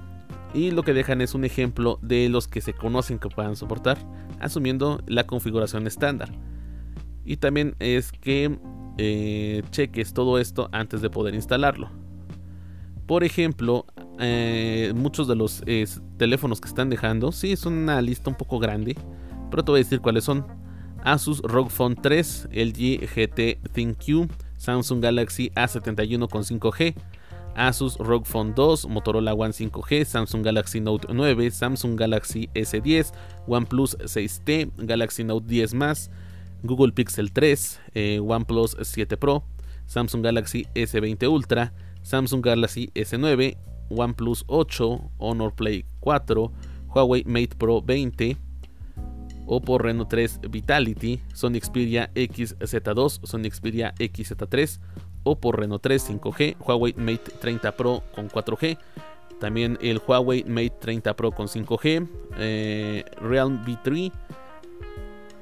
Y 0.53 0.71
lo 0.71 0.83
que 0.83 0.93
dejan 0.93 1.21
es 1.21 1.33
un 1.33 1.45
ejemplo 1.45 1.97
de 2.01 2.27
los 2.27 2.47
que 2.47 2.61
se 2.61 2.73
conocen 2.73 3.19
que 3.19 3.29
puedan 3.29 3.55
soportar, 3.55 3.97
asumiendo 4.39 5.01
la 5.07 5.25
configuración 5.25 5.87
estándar. 5.87 6.29
Y 7.25 7.37
también 7.37 7.75
es 7.79 8.11
que 8.11 8.57
eh, 8.97 9.63
cheques 9.71 10.13
todo 10.13 10.39
esto 10.39 10.69
antes 10.71 11.01
de 11.01 11.09
poder 11.09 11.35
instalarlo. 11.35 11.89
Por 13.05 13.23
ejemplo, 13.23 13.85
eh, 14.19 14.93
muchos 14.95 15.27
de 15.27 15.35
los 15.35 15.63
teléfonos 16.17 16.61
que 16.61 16.67
están 16.67 16.89
dejando, 16.89 17.31
sí, 17.31 17.51
es 17.51 17.65
una 17.65 18.01
lista 18.01 18.29
un 18.29 18.37
poco 18.37 18.59
grande, 18.59 18.95
pero 19.49 19.63
te 19.63 19.71
voy 19.71 19.81
a 19.81 19.83
decir 19.83 19.99
cuáles 19.99 20.23
son. 20.23 20.45
Asus 21.03 21.41
ROG 21.41 21.69
Phone 21.71 21.95
3, 21.95 22.49
LG 22.51 23.07
GT 23.07 23.59
ThinQ, 23.73 24.29
Samsung 24.57 25.01
Galaxy 25.01 25.49
A71 25.55 26.29
con 26.29 26.43
5G, 26.43 26.93
Asus 27.55 27.97
ROG 27.97 28.25
Phone 28.25 28.53
2, 28.53 28.87
Motorola 28.87 29.33
One 29.33 29.51
5G, 29.51 30.05
Samsung 30.05 30.43
Galaxy 30.43 30.79
Note 30.79 31.07
9, 31.11 31.51
Samsung 31.51 31.95
Galaxy 31.95 32.49
S10, 32.53 33.11
OnePlus 33.47 33.97
6T, 33.97 34.71
Galaxy 34.85 35.23
Note 35.23 35.45
10 35.47 35.73
Google 36.63 36.93
Pixel 36.93 37.31
3, 37.31 37.79
eh, 37.93 38.19
OnePlus 38.19 38.77
7 38.81 39.17
Pro, 39.17 39.43
Samsung 39.85 40.23
Galaxy 40.23 40.65
S20 40.75 41.27
Ultra, 41.27 41.73
Samsung 42.01 42.41
Galaxy 42.41 42.89
S9, 42.95 43.57
OnePlus 43.89 44.45
8, 44.47 45.11
Honor 45.17 45.53
Play 45.53 45.85
4, 45.99 46.51
Huawei 46.93 47.23
Mate 47.25 47.55
Pro 47.57 47.81
20, 47.81 48.37
Oppo 49.47 49.77
Reno 49.77 50.07
3 50.07 50.39
Vitality, 50.49 51.21
Sony 51.33 51.59
Xperia 51.59 52.09
XZ2, 52.15 53.19
Sony 53.23 53.49
Xperia 53.49 53.93
XZ3, 53.99 54.79
Oppo 55.23 55.51
Reno 55.51 55.79
3 55.79 56.01
5G, 56.09 56.55
Huawei 56.59 56.93
Mate 56.97 57.31
30 57.39 57.75
Pro 57.75 58.03
con 58.15 58.29
4G, 58.29 58.77
también 59.39 59.77
el 59.81 59.99
Huawei 59.99 60.43
Mate 60.45 60.77
30 60.79 61.15
Pro 61.15 61.31
con 61.31 61.47
5G, 61.47 62.07
eh, 62.37 63.03
Realme 63.21 63.59
V3, 63.65 64.11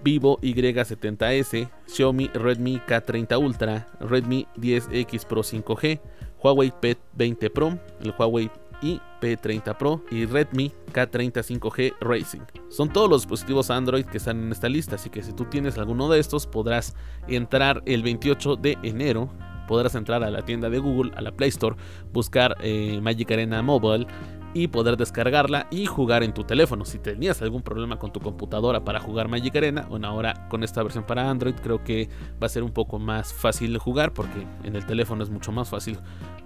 Vivo 0.03 0.39
Y70S, 0.41 1.69
Xiaomi 1.87 2.29
Redmi 2.33 2.81
K30 2.87 3.39
Ultra, 3.39 3.87
Redmi 3.99 4.47
10X 4.57 5.25
Pro 5.25 5.41
5G, 5.41 5.99
Huawei 6.41 6.71
P20 6.71 7.51
Pro, 7.51 7.79
el 8.01 8.13
Huawei 8.17 8.49
y 8.81 9.01
P30 9.21 9.77
Pro 9.77 10.03
y 10.09 10.25
Redmi 10.25 10.71
K30 10.93 11.59
5G 11.59 11.95
Racing. 11.99 12.41
Son 12.69 12.91
todos 12.91 13.09
los 13.09 13.23
dispositivos 13.23 13.69
Android 13.69 14.05
que 14.05 14.17
están 14.17 14.43
en 14.43 14.51
esta 14.51 14.69
lista, 14.69 14.95
así 14.95 15.09
que 15.09 15.21
si 15.21 15.33
tú 15.33 15.45
tienes 15.45 15.77
alguno 15.77 16.09
de 16.09 16.19
estos 16.19 16.47
podrás 16.47 16.95
entrar 17.27 17.83
el 17.85 18.03
28 18.03 18.55
de 18.55 18.77
enero 18.83 19.29
podrás 19.69 19.93
entrar 19.93 20.23
a 20.23 20.31
la 20.31 20.41
tienda 20.41 20.67
de 20.71 20.79
Google, 20.79 21.11
a 21.15 21.21
la 21.21 21.31
Play 21.31 21.49
Store, 21.49 21.75
buscar 22.11 22.55
eh, 22.59 22.99
Magic 23.03 23.31
Arena 23.31 23.61
Mobile 23.61 24.07
y 24.53 24.67
poder 24.67 24.97
descargarla 24.97 25.67
y 25.71 25.85
jugar 25.85 26.23
en 26.23 26.33
tu 26.33 26.43
teléfono. 26.43 26.85
Si 26.85 26.99
tenías 26.99 27.41
algún 27.41 27.61
problema 27.61 27.99
con 27.99 28.11
tu 28.11 28.19
computadora 28.19 28.83
para 28.83 28.99
jugar 28.99 29.27
Magic 29.27 29.55
Arena, 29.55 29.85
bueno, 29.89 30.07
ahora 30.07 30.47
con 30.49 30.63
esta 30.63 30.83
versión 30.83 31.05
para 31.05 31.29
Android 31.29 31.55
creo 31.55 31.83
que 31.83 32.09
va 32.41 32.47
a 32.47 32.49
ser 32.49 32.63
un 32.63 32.71
poco 32.71 32.99
más 32.99 33.33
fácil 33.33 33.73
de 33.73 33.79
jugar 33.79 34.13
porque 34.13 34.45
en 34.63 34.75
el 34.75 34.85
teléfono 34.85 35.23
es 35.23 35.29
mucho 35.29 35.51
más 35.51 35.69
fácil 35.69 35.99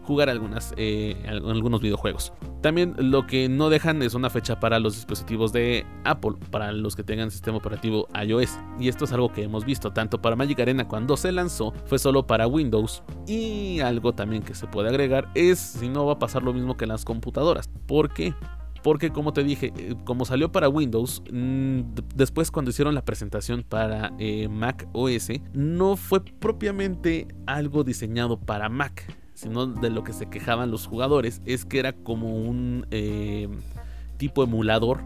jugar 0.03 0.29
algunas, 0.29 0.73
eh, 0.77 1.15
algunos 1.27 1.81
videojuegos. 1.81 2.33
También 2.61 2.95
lo 2.97 3.25
que 3.25 3.49
no 3.49 3.69
dejan 3.69 4.01
es 4.01 4.13
una 4.13 4.29
fecha 4.29 4.59
para 4.59 4.79
los 4.79 4.95
dispositivos 4.95 5.51
de 5.51 5.85
Apple, 6.03 6.33
para 6.51 6.71
los 6.71 6.95
que 6.95 7.03
tengan 7.03 7.31
sistema 7.31 7.57
operativo 7.57 8.07
iOS. 8.21 8.59
Y 8.79 8.87
esto 8.87 9.05
es 9.05 9.13
algo 9.13 9.31
que 9.31 9.43
hemos 9.43 9.65
visto 9.65 9.91
tanto 9.91 10.21
para 10.21 10.35
Magic 10.35 10.59
Arena 10.59 10.87
cuando 10.87 11.17
se 11.17 11.31
lanzó, 11.31 11.73
fue 11.85 11.99
solo 11.99 12.27
para 12.27 12.47
Windows. 12.47 13.03
Y 13.27 13.79
algo 13.79 14.13
también 14.13 14.43
que 14.43 14.55
se 14.55 14.67
puede 14.67 14.89
agregar 14.89 15.29
es 15.35 15.59
si 15.59 15.89
no 15.89 16.05
va 16.05 16.13
a 16.13 16.19
pasar 16.19 16.43
lo 16.43 16.53
mismo 16.53 16.77
que 16.77 16.85
en 16.85 16.89
las 16.89 17.05
computadoras. 17.05 17.69
¿Por 17.87 18.13
qué? 18.13 18.33
Porque 18.83 19.11
como 19.11 19.31
te 19.31 19.43
dije, 19.43 19.71
eh, 19.77 19.95
como 20.03 20.25
salió 20.25 20.51
para 20.51 20.67
Windows, 20.67 21.23
mm, 21.31 21.79
después 22.15 22.51
cuando 22.51 22.71
hicieron 22.71 22.93
la 22.93 23.05
presentación 23.05 23.63
para 23.63 24.13
eh, 24.19 24.49
Mac 24.49 24.87
OS, 24.91 25.29
no 25.53 25.95
fue 25.95 26.21
propiamente 26.21 27.27
algo 27.47 27.85
diseñado 27.85 28.37
para 28.39 28.67
Mac 28.67 29.22
sino 29.43 29.67
de 29.67 29.89
lo 29.89 30.03
que 30.03 30.13
se 30.13 30.29
quejaban 30.29 30.71
los 30.71 30.87
jugadores, 30.87 31.41
es 31.45 31.65
que 31.65 31.79
era 31.79 31.93
como 31.93 32.35
un 32.35 32.87
eh, 32.91 33.49
tipo 34.17 34.43
emulador 34.43 35.01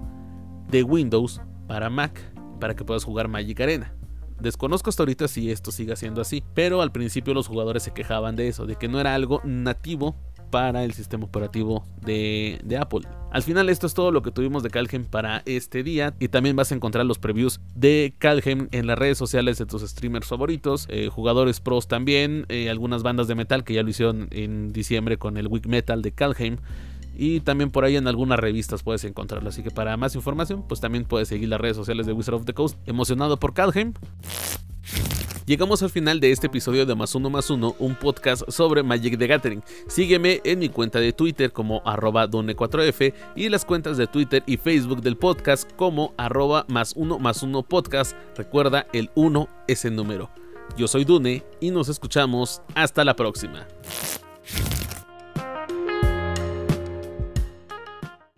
de 0.70 0.84
Windows 0.84 1.42
para 1.68 1.90
Mac, 1.90 2.22
para 2.60 2.76
que 2.76 2.86
puedas 2.86 3.04
jugar 3.04 3.28
Magic 3.28 3.60
Arena. 3.60 3.94
Desconozco 4.40 4.92
hasta 4.92 5.02
ahorita 5.02 5.28
si 5.28 5.50
esto 5.50 5.72
sigue 5.72 5.96
siendo 5.96 6.22
así, 6.22 6.44
pero 6.54 6.84
al 6.84 6.92
principio 6.92 7.34
los 7.34 7.48
jugadores 7.48 7.82
se 7.82 7.94
quejaban 7.94 8.36
de 8.36 8.48
eso, 8.48 8.68
de 8.68 8.76
que 8.76 8.88
no 8.88 9.00
era 9.00 9.16
algo 9.16 9.42
nativo 9.44 10.16
para 10.50 10.84
el 10.84 10.94
sistema 10.94 11.26
operativo 11.26 11.86
de, 12.02 12.60
Apple. 12.80 13.02
Al 13.32 13.44
final 13.44 13.70
esto 13.70 13.88
es 13.88 13.94
todo 13.94 14.12
lo 14.12 14.22
que 14.22 14.32
tuvimos 14.32 14.64
de 14.64 14.70
Calgem 14.70 15.06
para 15.06 15.44
este 15.46 15.84
día 15.84 16.14
y 16.20 16.30
también 16.30 16.56
vas 16.56 16.72
a 16.72 16.76
encontrar 16.76 17.06
los 17.06 17.20
previews 17.20 17.60
de 17.76 18.14
Calgem 18.18 18.68
en 18.72 18.88
las 18.88 18.98
redes 18.98 19.18
sociales 19.18 19.58
de 19.58 19.66
tus 19.66 19.82
streamers 19.82 20.28
favoritos, 20.28 20.88
eh, 20.90 21.10
jugadores 21.10 21.60
pros 21.60 21.88
también, 21.88 22.46
eh, 22.50 22.70
algunas 22.70 23.04
bandas 23.04 23.28
de 23.28 23.36
metal 23.36 23.64
que 23.64 23.74
ya 23.74 23.84
lo 23.84 23.90
hicieron 23.90 24.28
en 24.32 24.74
diciembre 24.74 25.18
con 25.18 25.38
el 25.38 25.48
Week 25.48 25.68
Metal 25.68 26.02
de 26.02 26.12
Calgem 26.12 26.58
y 27.20 27.40
también 27.40 27.72
por 27.72 27.84
ahí 27.84 27.96
en 27.96 28.08
algunas 28.08 28.40
revistas 28.40 28.84
puedes 28.84 29.04
encontrarlo. 29.04 29.50
Así 29.50 29.64
que 29.64 29.72
para 29.72 29.98
más 29.98 30.14
información, 30.14 30.64
pues 30.68 30.80
también 30.80 31.04
puedes 31.04 31.28
seguir 31.28 31.50
las 31.50 31.60
redes 31.60 31.76
sociales 31.76 32.06
de 32.06 32.14
Wizard 32.14 32.36
of 32.36 32.46
the 32.46 32.54
Coast. 32.54 32.78
Emocionado 32.86 33.40
por 33.40 33.54
Calheim. 33.54 33.94
Llegamos 35.48 35.82
al 35.82 35.90
final 35.90 36.20
de 36.20 36.34
este 36.34 36.48
episodio 36.48 36.86
de 36.86 36.94
Más 36.94 37.16
Uno 37.16 37.30
Más 37.30 37.50
Uno, 37.50 37.74
un 37.80 37.96
podcast 37.96 38.44
sobre 38.50 38.84
Magic 38.84 39.18
the 39.18 39.28
Gathering. 39.28 39.64
Sígueme 39.88 40.42
en 40.44 40.60
mi 40.60 40.68
cuenta 40.68 41.00
de 41.00 41.14
Twitter 41.14 41.54
como 41.54 41.82
arroba 41.86 42.28
Dune4F 42.28 43.14
y 43.34 43.48
las 43.48 43.64
cuentas 43.64 43.96
de 43.96 44.08
Twitter 44.08 44.44
y 44.46 44.58
Facebook 44.58 45.02
del 45.02 45.16
podcast 45.16 45.72
como 45.78 46.14
arroba 46.18 46.66
más 46.68 46.92
uno 46.98 47.18
más 47.18 47.44
uno 47.44 47.64
podcast. 47.64 48.14
Recuerda, 48.36 48.88
el 48.92 49.10
1 49.16 49.48
es 49.70 49.86
el 49.86 49.96
número. 49.96 50.30
Yo 50.76 50.86
soy 50.90 51.06
Dune 51.06 51.46
y 51.62 51.72
nos 51.72 51.88
escuchamos 51.88 52.62
hasta 52.76 53.06
la 53.06 53.16
próxima. 53.16 53.66